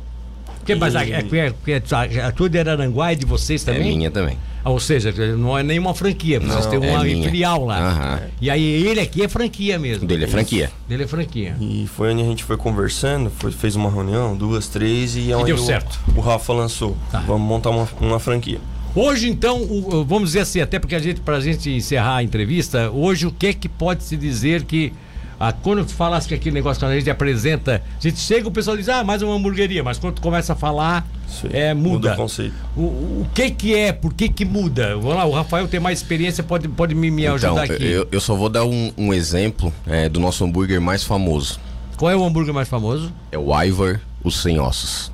Porque, 0.59 0.75
mas 0.75 0.95
a, 0.97 1.01
a, 1.01 1.05
a, 1.05 2.25
a, 2.25 2.29
a 2.29 2.33
tua 2.33 2.49
de 2.51 2.59
Araranguá 2.59 3.13
é 3.13 3.15
de 3.15 3.25
vocês 3.25 3.65
também? 3.65 3.83
É 3.83 3.85
minha 3.97 4.11
também. 4.11 4.37
Ah, 4.67 4.71
Ou 4.71 4.81
seja, 4.81 5.13
não 5.37 5.57
é 5.57 5.63
nenhuma 5.63 5.95
franquia, 5.95 6.41
vocês 6.41 6.65
Não, 6.67 6.81
têm 6.81 6.89
é 6.91 6.93
uma 6.93 7.05
minha. 7.05 7.25
filial 7.31 7.65
lá. 7.65 7.79
Aham. 7.79 8.21
E 8.41 8.51
aí 8.51 8.65
ele 8.87 8.99
aqui 8.99 9.23
é 9.23 9.29
franquia 9.29 9.79
mesmo. 9.79 10.03
O 10.05 10.07
dele 10.09 10.25
é 10.25 10.27
franquia. 10.27 10.73
Dele 10.89 11.05
é 11.05 11.07
franquia. 11.07 11.57
E 11.61 11.87
foi 11.95 12.13
onde 12.13 12.23
a 12.23 12.25
gente 12.25 12.43
foi 12.43 12.57
conversando, 12.57 13.31
foi, 13.31 13.53
fez 13.53 13.77
uma 13.77 13.89
reunião, 13.89 14.37
duas, 14.37 14.67
três, 14.67 15.15
e, 15.15 15.31
é 15.31 15.37
onde 15.37 15.47
deu 15.53 15.55
o, 15.55 15.59
certo. 15.65 16.01
o 16.17 16.21
Rafa 16.21 16.53
lançou. 16.53 16.97
Tá. 17.13 17.21
Vamos 17.21 17.47
montar 17.47 17.71
uma, 17.71 17.89
uma 18.01 18.19
franquia. 18.19 18.59
Hoje, 18.93 19.29
então, 19.29 19.63
o- 19.63 19.95
o- 20.01 20.05
vamos 20.05 20.31
dizer 20.31 20.41
assim, 20.41 20.61
até 20.61 20.79
porque 20.81 20.95
a 20.95 20.99
gente, 20.99 21.21
pra 21.21 21.39
gente 21.39 21.71
encerrar 21.71 22.17
a 22.17 22.23
entrevista, 22.25 22.91
hoje 22.91 23.27
o 23.27 23.31
que 23.31 23.47
é 23.47 23.53
que 23.53 23.69
pode 23.69 24.03
se 24.03 24.17
dizer 24.17 24.65
que. 24.65 24.93
Ah, 25.39 25.53
quando 25.53 25.85
tu 25.85 25.93
falasse 25.95 26.27
que 26.29 26.35
aquele 26.35 26.55
negócio, 26.55 26.81
quando 26.81 26.93
a 26.93 26.97
gente 26.99 27.11
apresenta, 27.11 27.83
a 27.99 28.03
gente 28.03 28.19
chega, 28.19 28.49
o 28.49 28.51
pessoal 28.51 28.77
diz, 28.77 28.89
ah, 28.89 29.05
mais 29.05 29.21
uma 29.23 29.35
hamburgueria, 29.35 29.83
mas 29.83 29.99
quando 29.99 30.15
tu 30.15 30.23
começa 30.23 30.55
a 30.55 30.57
falar, 30.57 31.07
aí. 31.45 31.51
é, 31.53 31.75
muda. 31.75 32.15
o 32.15 32.17
conceito. 32.17 32.55
O, 32.77 32.81
o 32.83 33.27
que 33.35 33.51
que 33.51 33.75
é? 33.75 33.93
Por 33.93 34.15
que 34.15 34.29
que 34.29 34.45
muda? 34.45 34.97
Vamos 34.97 35.15
lá, 35.17 35.25
o 35.27 35.33
Rafael 35.33 35.69
tem 35.69 35.79
mais 35.81 35.99
experiência, 36.01 36.43
pode, 36.43 36.69
pode 36.69 36.95
me, 36.95 37.11
me 37.11 37.23
Então, 37.25 37.35
ajudar 37.35 37.63
aqui. 37.65 37.85
eu, 37.85 38.09
eu 38.11 38.21
só 38.21 38.35
vou 38.35 38.49
dar 38.49 38.65
um, 38.65 38.93
um 38.97 39.13
exemplo 39.13 39.73
é, 39.87 40.09
do 40.09 40.19
nosso 40.21 40.45
hambúrguer 40.45 40.81
mais 40.81 41.05
famoso. 41.05 41.61
Qual 41.97 42.11
é 42.11 42.17
o 42.17 42.25
hambúrguer 42.25 42.53
mais 42.55 42.69
famoso? 42.69 43.13
É 43.33 43.39
o 43.39 43.53
Ivar, 43.63 44.01
o 44.23 44.31
sem 44.31 44.59
ossos. 44.61 45.11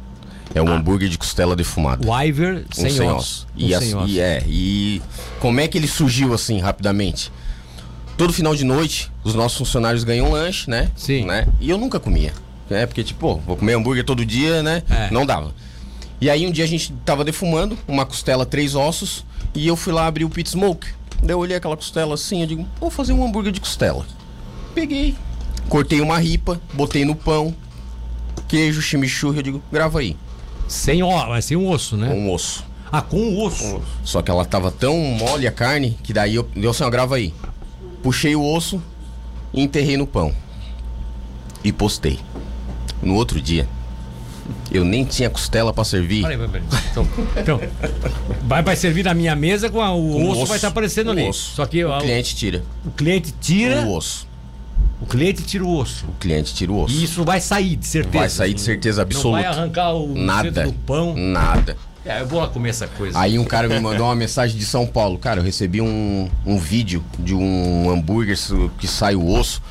É 0.55 0.61
um 0.61 0.69
hambúrguer 0.69 1.09
de 1.09 1.17
costela 1.17 1.57
defumada. 1.57 2.07
O 2.07 2.21
Iver 2.23 2.65
Um 2.71 2.81
sem, 2.83 2.91
sem 2.91 3.09
osso. 3.09 3.17
ossos. 3.17 3.47
Um 3.57 3.59
E, 3.65 3.69
sem 3.69 3.75
assim- 3.77 3.95
osso. 3.95 4.09
e 4.09 4.21
é, 4.21 4.43
e 4.47 5.03
como 5.41 5.61
é 5.61 5.67
que 5.67 5.79
ele 5.79 5.87
surgiu 5.89 6.35
assim 6.35 6.61
rapidamente? 6.61 7.33
Todo 8.23 8.33
final 8.33 8.55
de 8.55 8.63
noite, 8.63 9.11
os 9.25 9.35
nossos 9.35 9.59
funcionários 9.59 10.05
ganham 10.05 10.31
lanche, 10.31 10.71
né? 10.71 10.93
Sim. 10.95 11.25
Né? 11.25 11.49
E 11.59 11.69
eu 11.69 11.77
nunca 11.77 11.99
comia. 11.99 12.33
Né? 12.71 12.87
Porque, 12.87 13.03
tipo, 13.03 13.19
pô, 13.19 13.37
vou 13.39 13.57
comer 13.57 13.73
hambúrguer 13.73 14.05
todo 14.05 14.25
dia, 14.25 14.63
né? 14.63 14.85
É. 14.89 15.11
Não 15.11 15.27
dava. 15.27 15.53
E 16.21 16.31
aí 16.31 16.47
um 16.47 16.53
dia 16.53 16.63
a 16.63 16.69
gente 16.69 16.93
tava 17.05 17.25
defumando 17.25 17.77
uma 17.89 18.07
costela 18.07 18.47
três 18.47 18.77
ossos 18.77 19.25
e 19.53 19.67
eu 19.67 19.75
fui 19.75 19.93
lá 19.93 20.07
abrir 20.07 20.25
o 20.25 20.31
pit 20.31 20.49
smoke. 20.51 20.87
Daí 21.21 21.33
eu 21.33 21.39
olhei 21.41 21.57
aquela 21.57 21.77
costela 21.77 22.15
assim, 22.15 22.43
eu 22.43 22.47
digo, 22.47 22.69
vou 22.79 22.91
fazer 22.91 23.13
um 23.13 23.27
hambúrguer 23.27 23.51
de 23.51 23.61
costela. 23.61 24.07
Peguei, 24.73 25.17
cortei 25.69 26.01
uma 26.01 26.17
ripa, 26.17 26.61
botei 26.75 27.05
no 27.05 27.17
pão, 27.17 27.53
queijo, 28.47 28.81
chimichurri, 28.81 29.39
eu 29.39 29.43
digo, 29.43 29.63
grava 29.73 29.99
aí, 29.99 30.17
Sem, 30.69 31.03
ó, 31.03 31.29
mas 31.29 31.45
sem 31.45 31.57
um 31.57 31.69
osso, 31.69 31.97
né? 31.97 32.07
com 32.07 32.21
um 32.21 32.33
osso. 32.33 32.65
Ah, 32.93 33.03
com 33.03 33.17
o 33.17 33.45
osso. 33.45 33.83
Só 34.05 34.23
que 34.23 34.31
ela 34.31 34.45
tava 34.45 34.71
tão 34.71 34.97
mole 34.97 35.49
a 35.49 35.51
carne 35.51 35.99
que 36.05 36.13
daí 36.13 36.37
eu 36.37 36.49
deu 36.55 36.71
assim, 36.71 36.85
ó, 36.85 36.91
grava 36.91 37.17
aí. 37.17 37.35
Puxei 38.03 38.35
o 38.35 38.45
osso 38.45 38.83
e 39.53 39.63
enterrei 39.63 39.97
no 39.97 40.07
pão. 40.07 40.35
E 41.63 41.73
postei. 41.73 42.19
No 43.03 43.15
outro 43.15 43.41
dia, 43.41 43.69
eu 44.71 44.85
nem 44.85 45.05
tinha 45.05 45.31
costela 45.31 45.73
pra 45.73 45.85
servir. 45.85 46.23
Peraí, 46.23 46.39
peraí. 46.49 46.63
Então, 46.91 47.09
então, 47.37 47.61
vai, 48.45 48.63
vai 48.63 48.77
servir 48.77 49.05
na 49.05 49.15
minha 49.15 49.35
mesa 49.37 49.71
com 49.71 49.81
a- 49.81 49.95
o 49.95 50.13
Com 50.13 50.29
osso, 50.31 50.47
vai 50.47 50.57
estar 50.57 50.69
aparecendo 50.69 51.07
com 51.07 51.13
ali. 51.13 51.29
osso. 51.29 51.55
Só 51.55 51.67
que 51.67 51.85
o 51.85 51.91
ó, 51.91 52.01
cliente 52.01 52.35
tira 52.35 52.63
o 52.85 52.91
cliente 52.91 53.33
tira, 53.41 53.83
o 53.83 53.95
osso. 53.95 54.27
o 55.01 55.07
cliente 55.07 55.43
tira 55.43 55.65
o 55.65 55.77
osso. 55.77 56.05
O 56.07 56.13
cliente 56.19 56.55
tira 56.55 56.73
o 56.73 56.81
osso. 56.83 56.95
E 56.95 57.05
isso 57.05 57.25
vai 57.25 57.41
sair, 57.41 57.77
de 57.77 57.87
certeza. 57.87 58.19
Vai 58.19 58.29
sair 58.29 58.55
de 58.55 58.61
certeza 58.61 59.03
Não 59.05 59.09
vai 59.33 59.45
absoluta. 59.45 59.49
arrancar 59.49 59.93
o 59.95 60.15
Nada. 60.15 60.65
do 60.65 60.73
pão. 60.73 61.15
Nada. 61.17 61.77
É, 62.05 62.21
eu 62.21 62.27
vou 62.27 62.41
lá 62.41 62.49
comer 62.49 62.71
essa 62.71 62.87
coisa. 62.89 63.19
Aí 63.19 63.39
um 63.39 63.45
cara 63.45 63.69
me 63.69 63.79
mandou 63.79 64.07
uma 64.07 64.15
mensagem 64.17 64.59
de 64.59 64.65
São 64.65 64.87
Paulo. 64.87 65.19
Cara, 65.19 65.41
eu 65.41 65.45
recebi 65.45 65.81
um, 65.81 66.29
um 66.45 66.59
vídeo 66.59 67.05
de 67.19 67.35
um 67.35 67.89
hambúrguer 67.91 68.37
que 68.79 68.89
sai 68.89 69.15
o 69.15 69.25
osso. 69.29 69.63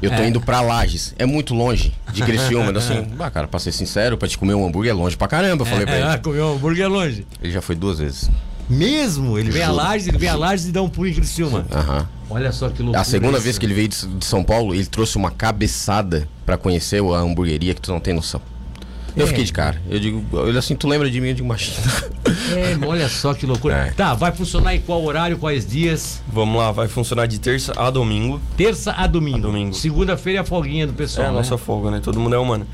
Eu 0.00 0.10
tô 0.10 0.22
É. 0.22 0.28
indo 0.28 0.40
pra 0.40 0.60
Lages. 0.60 1.14
É 1.18 1.24
muito 1.26 1.54
longe 1.54 1.92
de 2.12 2.22
Criciúma. 2.22 2.70
Eu 2.70 2.76
assim, 2.78 3.06
ah, 3.18 3.30
cara, 3.30 3.48
pra 3.48 3.58
ser 3.58 3.72
sincero, 3.72 4.16
pra 4.18 4.28
te 4.28 4.36
comer 4.38 4.54
um 4.54 4.66
hambúrguer 4.66 4.90
é 4.92 4.94
longe 4.94 5.16
pra 5.16 5.26
caramba. 5.26 5.62
Eu 5.62 5.66
falei 5.66 5.86
pra 5.86 5.94
é, 5.94 6.00
ele. 6.00 6.08
ah, 6.08 6.18
comer 6.22 6.42
um 6.42 6.54
hambúrguer 6.54 6.88
longe. 6.88 7.26
Ele 7.42 7.52
já 7.52 7.60
foi 7.62 7.74
duas 7.74 7.98
vezes. 7.98 8.30
Mesmo? 8.68 9.38
Ele 9.38 9.50
vem 9.50 9.62
a. 9.62 9.70
Lages, 9.70 10.08
ele 10.08 10.18
vem 10.18 10.28
a 10.28 10.36
Lages 10.36 10.66
e 10.66 10.72
dá 10.72 10.82
um 10.82 10.88
pulo 10.88 11.08
em 11.08 11.14
Criciúma. 11.14 11.64
Aham. 11.72 12.08
Olha 12.28 12.50
só 12.52 12.68
que 12.68 12.82
loucura. 12.82 13.00
A 13.00 13.04
segunda 13.04 13.36
isso. 13.38 13.44
vez 13.44 13.58
que 13.58 13.64
ele 13.66 13.74
veio 13.74 13.88
de, 13.88 14.06
de 14.06 14.24
São 14.24 14.42
Paulo, 14.42 14.74
ele 14.74 14.84
trouxe 14.86 15.16
uma 15.16 15.30
cabeçada 15.30 16.28
pra 16.44 16.56
conhecer 16.56 17.00
a 17.02 17.18
hamburgueria 17.18 17.74
que 17.74 17.80
tu 17.80 17.90
não 17.92 18.00
tem 18.00 18.12
noção. 18.12 18.40
Eu 19.16 19.24
É. 19.24 19.26
fiquei 19.28 19.44
de 19.44 19.52
cara. 19.52 19.80
Eu 19.88 19.98
digo, 19.98 20.24
ele 20.46 20.58
assim, 20.58 20.76
tu 20.76 20.86
lembra 20.86 21.10
de 21.10 21.20
mim? 21.20 21.28
Eu 21.28 21.34
digo, 21.34 21.48
machina. 21.48 21.76
É, 22.54 22.86
olha 22.86 23.08
só 23.08 23.32
que 23.34 23.46
loucura. 23.46 23.74
É. 23.74 23.90
Tá, 23.92 24.12
vai 24.14 24.30
funcionar 24.32 24.74
em 24.74 24.80
qual 24.80 25.02
horário, 25.04 25.38
quais 25.38 25.66
dias? 25.66 26.22
Vamos 26.32 26.58
lá, 26.58 26.70
vai 26.70 26.86
funcionar 26.86 27.26
de 27.26 27.40
terça 27.40 27.72
a 27.76 27.88
domingo. 27.90 28.40
Terça 28.56 28.92
a 28.92 29.06
domingo. 29.06 29.38
A 29.38 29.40
domingo. 29.40 29.74
Segunda-feira 29.74 30.40
é 30.40 30.42
a 30.42 30.44
folguinha 30.44 30.86
do 30.86 30.92
pessoal. 30.92 31.26
é 31.26 31.28
a 31.28 31.32
né? 31.32 31.38
nossa 31.38 31.56
folga, 31.56 31.90
né? 31.90 32.00
Todo 32.02 32.20
mundo 32.20 32.34
é 32.34 32.38
humano. 32.38 32.66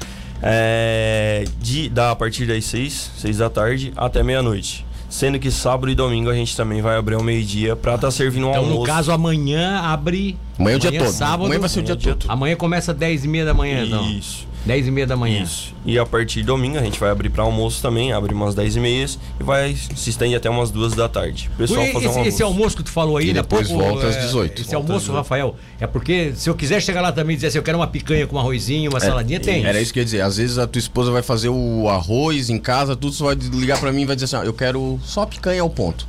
É, 0.43 1.45
de, 1.61 1.89
da, 1.89 2.11
a 2.11 2.17
partir 2.17 2.47
das 2.47 2.65
6, 2.65 3.13
6 3.19 3.39
da 3.39 3.49
tarde 3.49 3.93
até 3.97 4.23
meia-noite. 4.23 4.85
Sendo 5.09 5.39
que 5.39 5.51
sábado 5.51 5.91
e 5.91 5.95
domingo 5.95 6.31
a 6.31 6.35
gente 6.35 6.57
também 6.57 6.81
vai 6.83 6.97
abrir 6.97 7.15
ao 7.17 7.23
meio-dia 7.23 7.77
pra 7.77 7.95
estar 7.97 8.11
servindo 8.11 8.47
um 8.47 8.51
Então, 8.51 8.63
almoço. 8.63 8.81
no 8.81 8.87
caso, 8.87 9.13
amanhã 9.13 9.79
abre. 9.81 10.37
Amanhã 10.59 10.75
é 10.75 10.77
o 10.77 10.81
dia 10.81 10.99
todo. 10.99 11.11
Sábado, 11.13 11.45
Amanhã 11.45 11.61
vai 11.61 11.69
ser 11.69 11.81
o 11.81 11.83
dia 11.83 11.97
todo. 11.97 12.25
Amanhã 12.29 12.57
começa 12.57 12.93
às 12.93 12.99
10 12.99 13.25
e 13.25 13.29
meia 13.29 13.45
da 13.45 13.55
manhã, 13.55 13.85
então. 13.85 14.21
Isso. 14.63 14.69
10 14.69 14.87
e 14.87 14.91
meia 14.91 15.07
da 15.07 15.17
manhã. 15.17 15.43
Isso. 15.43 15.75
E 15.85 15.99
a 15.99 16.07
partir 16.07 16.41
de 16.41 16.47
domingo 16.47 16.79
a 16.79 16.83
gente 16.83 16.99
vai 17.01 17.11
abrir 17.11 17.29
para 17.31 17.43
almoço 17.43 17.83
também, 17.83 18.13
abre 18.13 18.33
umas 18.33 18.55
10 18.55 18.77
e 18.77 18.81
meia 18.81 19.07
e 19.41 19.43
vai 19.43 19.75
se 19.75 20.11
estende 20.11 20.35
até 20.35 20.49
umas 20.49 20.71
duas 20.71 20.93
da 20.95 21.09
tarde. 21.09 21.51
O 21.55 21.57
pessoal 21.59 21.83
Esse, 21.83 21.93
fazer 21.93 22.07
um 22.07 22.11
almoço. 22.11 22.29
esse 22.29 22.43
almoço 22.43 22.77
que 22.77 22.83
tu 22.85 22.91
falou 22.91 23.17
aí, 23.17 23.27
E 23.27 23.31
a 23.31 23.35
depois 23.35 23.69
pouco, 23.69 23.83
volta 23.85 24.07
às 24.07 24.17
é, 24.17 24.21
18. 24.21 24.53
Esse 24.63 24.71
Volta 24.71 24.77
almoço, 24.77 25.07
18. 25.07 25.17
Rafael, 25.17 25.57
é 25.81 25.87
porque 25.87 26.33
se 26.37 26.49
eu 26.49 26.55
quiser 26.55 26.81
chegar 26.81 27.01
lá 27.01 27.11
também 27.11 27.35
e 27.35 27.37
dizer 27.37 27.49
assim, 27.49 27.59
eu 27.59 27.63
quero 27.65 27.79
uma 27.79 27.87
picanha 27.89 28.27
com 28.27 28.37
um 28.37 28.39
arrozinho, 28.39 28.91
uma 28.91 29.01
saladinha, 29.01 29.41
tem. 29.41 29.65
Era 29.65 29.81
isso 29.81 29.93
que 29.93 29.99
eu 29.99 30.03
ia 30.03 30.05
dizer. 30.05 30.21
Às 30.21 30.37
vezes 30.37 30.59
a 30.59 30.67
tua 30.67 30.79
esposa 30.79 31.11
vai 31.11 31.23
fazer 31.23 31.49
o 31.49 31.89
arroz 31.89 32.49
em 32.49 32.59
casa, 32.59 32.95
tudo, 32.95 33.13
você 33.15 33.23
vai 33.25 33.35
ligar 33.35 33.79
pra 33.81 33.91
mim 33.93 34.03
e 34.03 34.07
vai 34.07 34.15
dizer 34.15 34.27
assim: 34.27 34.37
ó, 34.37 34.43
eu 34.45 34.53
quero 34.55 35.01
só 35.03 35.27
picanha 35.27 35.63
ao 35.63 35.71
ponto. 35.71 36.07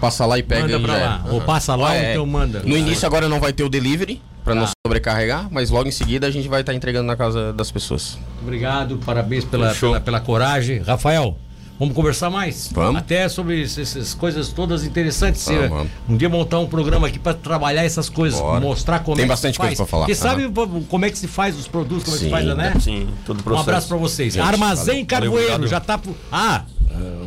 Passa 0.00 0.26
lá 0.26 0.36
e 0.38 0.42
pega 0.42 0.62
Manda 0.62 0.76
e 0.76 0.82
pra 0.82 0.98
é. 0.98 1.04
lá. 1.04 1.24
Ou 1.30 1.36
Aham. 1.38 1.46
passa 1.46 1.74
lá, 1.76 1.90
ou 1.90 1.94
É. 1.94 2.10
então 2.12 2.26
manda. 2.26 2.60
No 2.66 2.76
início 2.76 3.06
agora 3.06 3.28
não 3.28 3.38
vai 3.40 3.52
ter 3.52 3.62
o 3.62 3.68
delivery, 3.68 4.20
pra 4.44 4.54
não 4.54 4.64
Tá. 4.66 4.72
Sobrecarregar, 4.92 5.48
mas 5.50 5.70
logo 5.70 5.88
em 5.88 5.92
seguida 5.92 6.26
a 6.26 6.30
gente 6.30 6.48
vai 6.48 6.60
estar 6.60 6.74
entregando 6.74 7.06
na 7.06 7.16
casa 7.16 7.52
das 7.52 7.70
pessoas. 7.70 8.18
Obrigado, 8.42 8.98
parabéns 9.04 9.44
pela, 9.44 9.74
pela, 9.74 10.00
pela 10.00 10.20
coragem. 10.20 10.78
Rafael, 10.80 11.36
vamos 11.78 11.94
conversar 11.94 12.28
mais? 12.30 12.70
Vamos. 12.72 12.96
Até 13.00 13.28
sobre 13.28 13.62
ess- 13.62 13.78
essas 13.78 14.12
coisas 14.14 14.48
todas 14.48 14.84
interessantes. 14.84 15.44
Vamos, 15.46 15.60
Você- 15.62 15.68
vamos. 15.68 15.88
Um 16.08 16.16
dia 16.16 16.28
montar 16.28 16.58
um 16.58 16.66
programa 16.66 17.06
aqui 17.08 17.18
para 17.18 17.34
trabalhar 17.34 17.84
essas 17.84 18.08
coisas, 18.08 18.38
Bora. 18.38 18.60
mostrar 18.60 18.98
como 19.00 19.16
Tem 19.16 19.24
é 19.24 19.26
que 19.26 19.30
bastante 19.30 19.54
se 19.54 19.58
coisa 19.60 19.70
faz. 19.70 19.76
pra 19.78 19.86
falar. 19.86 20.04
Porque 20.06 20.14
sabe 20.14 20.46
v- 20.46 20.84
como 20.88 21.04
é 21.06 21.10
que 21.10 21.18
se 21.18 21.26
faz 21.26 21.58
os 21.58 21.66
produtos, 21.66 22.04
como 22.04 22.16
é 22.16 22.18
que 22.18 22.24
se 22.24 22.30
Sim, 22.30 22.30
faz, 22.30 22.56
né? 22.56 22.74
Sim, 22.80 23.08
todo 23.24 23.38
o 23.38 23.40
Um 23.40 23.42
processo. 23.44 23.68
abraço 23.70 23.88
pra 23.88 23.96
vocês. 23.96 24.34
Gente, 24.34 24.42
Armazém 24.44 24.86
valeu, 24.94 25.06
Carvoeiro, 25.06 25.52
valeu, 25.52 25.68
já 25.68 25.80
tá. 25.80 25.96
pro- 25.98 26.14
Ah, 26.30 26.64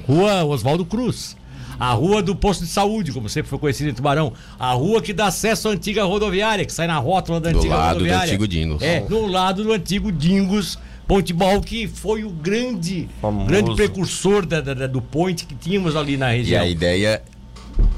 Rua 0.08 0.44
Oswaldo 0.46 0.86
Cruz. 0.86 1.36
A 1.80 1.92
rua 1.94 2.22
do 2.22 2.36
posto 2.36 2.64
de 2.64 2.70
saúde, 2.70 3.12
como 3.12 3.28
sempre 3.30 3.50
foi 3.50 3.60
conhecido 3.60 3.90
em 3.90 3.94
Tubarão. 3.94 4.34
A 4.60 4.72
rua 4.74 5.02
que 5.02 5.12
dá 5.14 5.28
acesso 5.28 5.68
à 5.68 5.72
antiga 5.72 6.04
rodoviária, 6.04 6.66
que 6.66 6.72
sai 6.74 6.88
na 6.88 6.98
rótula 6.98 7.40
da 7.42 7.52
Do 7.52 7.58
antiga 7.60 7.76
lado 7.76 7.88
do 7.90 7.94
rodoviária. 7.96 8.28
antigo 8.30 8.48
Dingos. 8.48 8.82
É, 8.82 9.02
do 9.02 9.26
lado 9.28 9.64
do 9.64 9.72
antigo 9.74 10.12
Dingos. 10.12 10.78
Ponte 11.08 11.32
Ball, 11.34 11.62
que 11.62 11.88
foi 11.88 12.24
o 12.24 12.32
grande, 12.32 13.08
Famoso. 13.22 13.46
grande 13.46 13.76
precursor 13.76 14.44
da- 14.44 14.60
da- 14.60 14.74
da- 14.74 14.88
do 14.88 15.00
point 15.02 15.46
que 15.46 15.54
tínhamos 15.54 15.96
ali 15.96 16.18
na 16.18 16.34
E 16.34 16.38
região. 16.40 16.64
a 16.64 16.68
ideia 16.68 17.22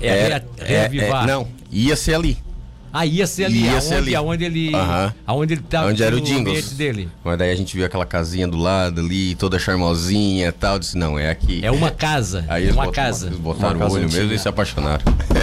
é, 0.01 0.07
era. 0.07 0.45
rea- 0.59 0.67
reavivar. 0.81 1.25
não, 1.25 1.47
ia 1.71 1.95
ser 1.95 2.15
ali. 2.15 2.37
Ah, 2.99 3.05
ia 3.05 3.27
ser 3.27 3.45
ali, 3.45 3.63
Ia 3.63 3.71
aonde, 3.73 3.83
ser 3.85 3.93
ali. 3.95 4.15
aonde 4.15 4.43
ele. 4.45 4.73
Aham. 4.75 5.13
Aonde 5.25 5.53
ele 5.53 5.61
tá. 5.61 5.85
onde 5.85 6.03
era 6.03 6.15
o 6.15 6.21
Dingles. 6.21 6.71
dele. 6.71 7.09
Mas 7.23 7.37
daí 7.37 7.51
a 7.51 7.55
gente 7.55 7.75
viu 7.75 7.85
aquela 7.85 8.05
casinha 8.05 8.47
do 8.47 8.57
lado 8.57 9.01
ali, 9.01 9.35
toda 9.35 9.59
charmosinha 9.59 10.47
e 10.47 10.51
tal. 10.51 10.79
Disse, 10.79 10.97
não, 10.97 11.17
é 11.19 11.29
aqui. 11.29 11.59
É 11.63 11.71
uma 11.71 11.91
casa. 11.91 12.45
Aí 12.47 12.63
eles 12.63 12.75
uma 12.75 12.85
botam- 12.85 13.03
casa. 13.03 13.27
Eles 13.27 13.39
botaram 13.39 13.77
Uma 13.77 13.87
o 13.87 13.91
olho 13.93 14.11
mesmo 14.11 14.33
e 14.33 14.39
se 14.39 14.47
apaixonaram. 14.47 15.03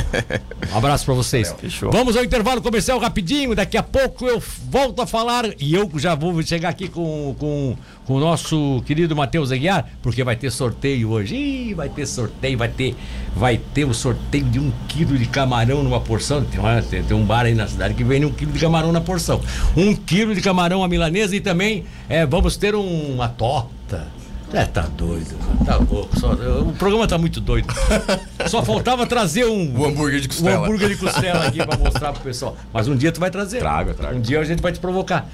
Um 0.73 0.79
abraço 0.79 1.05
pra 1.05 1.15
vocês. 1.15 1.55
Fechou. 1.61 1.91
Vamos 1.93 2.17
ao 2.17 2.25
intervalo 2.25 2.61
comercial 2.63 2.99
rapidinho. 2.99 3.55
Daqui 3.55 3.77
a 3.77 3.83
pouco 3.83 4.27
eu 4.27 4.43
volto 4.71 5.03
a 5.03 5.07
falar 5.07 5.45
e 5.61 5.75
eu 5.75 5.91
já 5.97 6.15
vou 6.15 6.41
chegar 6.43 6.69
aqui 6.71 6.89
com, 6.89 7.35
com, 7.39 7.77
com 8.05 8.15
o 8.15 8.21
nosso 8.21 8.83
querido 8.87 9.15
Matheus 9.15 9.53
Aguiar, 9.53 9.87
porque 10.03 10.25
vai 10.25 10.37
ter 10.37 10.51
sorteio 10.51 11.11
hoje. 11.11 11.35
Ih, 11.37 11.75
vai 11.75 11.89
ter 11.89 12.07
sorteio, 12.07 12.57
vai 12.59 12.69
ter, 12.69 12.97
vai 13.37 13.59
ter 13.59 13.85
o 13.85 13.93
sorteio 13.95 14.45
de 14.45 14.59
um 14.59 14.73
quilo 14.89 15.17
de 15.19 15.27
camarão 15.27 15.83
numa 15.83 16.01
porção. 16.01 16.43
Tem, 16.45 16.59
uma- 16.59 16.83
tem- 16.83 17.03
tem 17.05 17.17
um 17.17 17.25
bar 17.25 17.44
aí 17.47 17.55
na 17.55 17.67
cidade 17.69 17.95
que 17.95 18.05
vende 18.05 18.27
um 18.27 18.33
quilo 18.33 18.53
de 18.53 18.59
camarão 18.59 18.93
na 18.93 19.01
porção. 19.01 19.41
Um 19.77 19.95
quilo 19.95 20.35
de 20.35 20.41
camarão 20.41 20.83
à 20.83 20.89
milanesa 20.89 21.35
e 21.37 21.41
também 21.41 21.85
é, 22.09 22.25
vamos 22.27 22.57
ter 22.57 22.75
um- 22.75 23.15
uma 23.15 23.29
torta. 23.29 24.07
É, 24.53 24.65
tá 24.67 24.83
doido, 24.83 25.35
tá 25.67 25.77
louco. 25.79 26.17
só- 26.21 26.33
o 26.33 26.73
programa 26.79 27.09
tá 27.09 27.19
muito 27.19 27.41
doido. 27.41 27.67
Só 28.47 28.63
faltava 28.63 29.05
trazer 29.05 29.47
um. 29.47 29.77
O 29.77 29.85
hambúrguer 29.87 30.21
de 30.21 30.27
Um 30.27 30.31
costela. 30.31 30.67
hambúrguer 30.67 30.89
de 30.91 30.97
costela 30.97 31.47
aqui 31.47 31.65
pra 31.67 31.77
mostrar 31.77 32.13
pro 32.13 32.23
pessoal. 32.23 32.57
Mas 32.73 32.87
um 32.87 32.95
dia 32.95 33.11
tu 33.11 33.19
vai 33.19 33.31
trazer. 33.33 33.59
Trago, 33.59 33.95
trago. 33.95 34.17
Um 34.17 34.21
dia 34.21 34.39
a 34.39 34.45
gente 34.45 34.63
vai 34.63 34.71
te 34.71 34.79
provocar. 34.79 35.29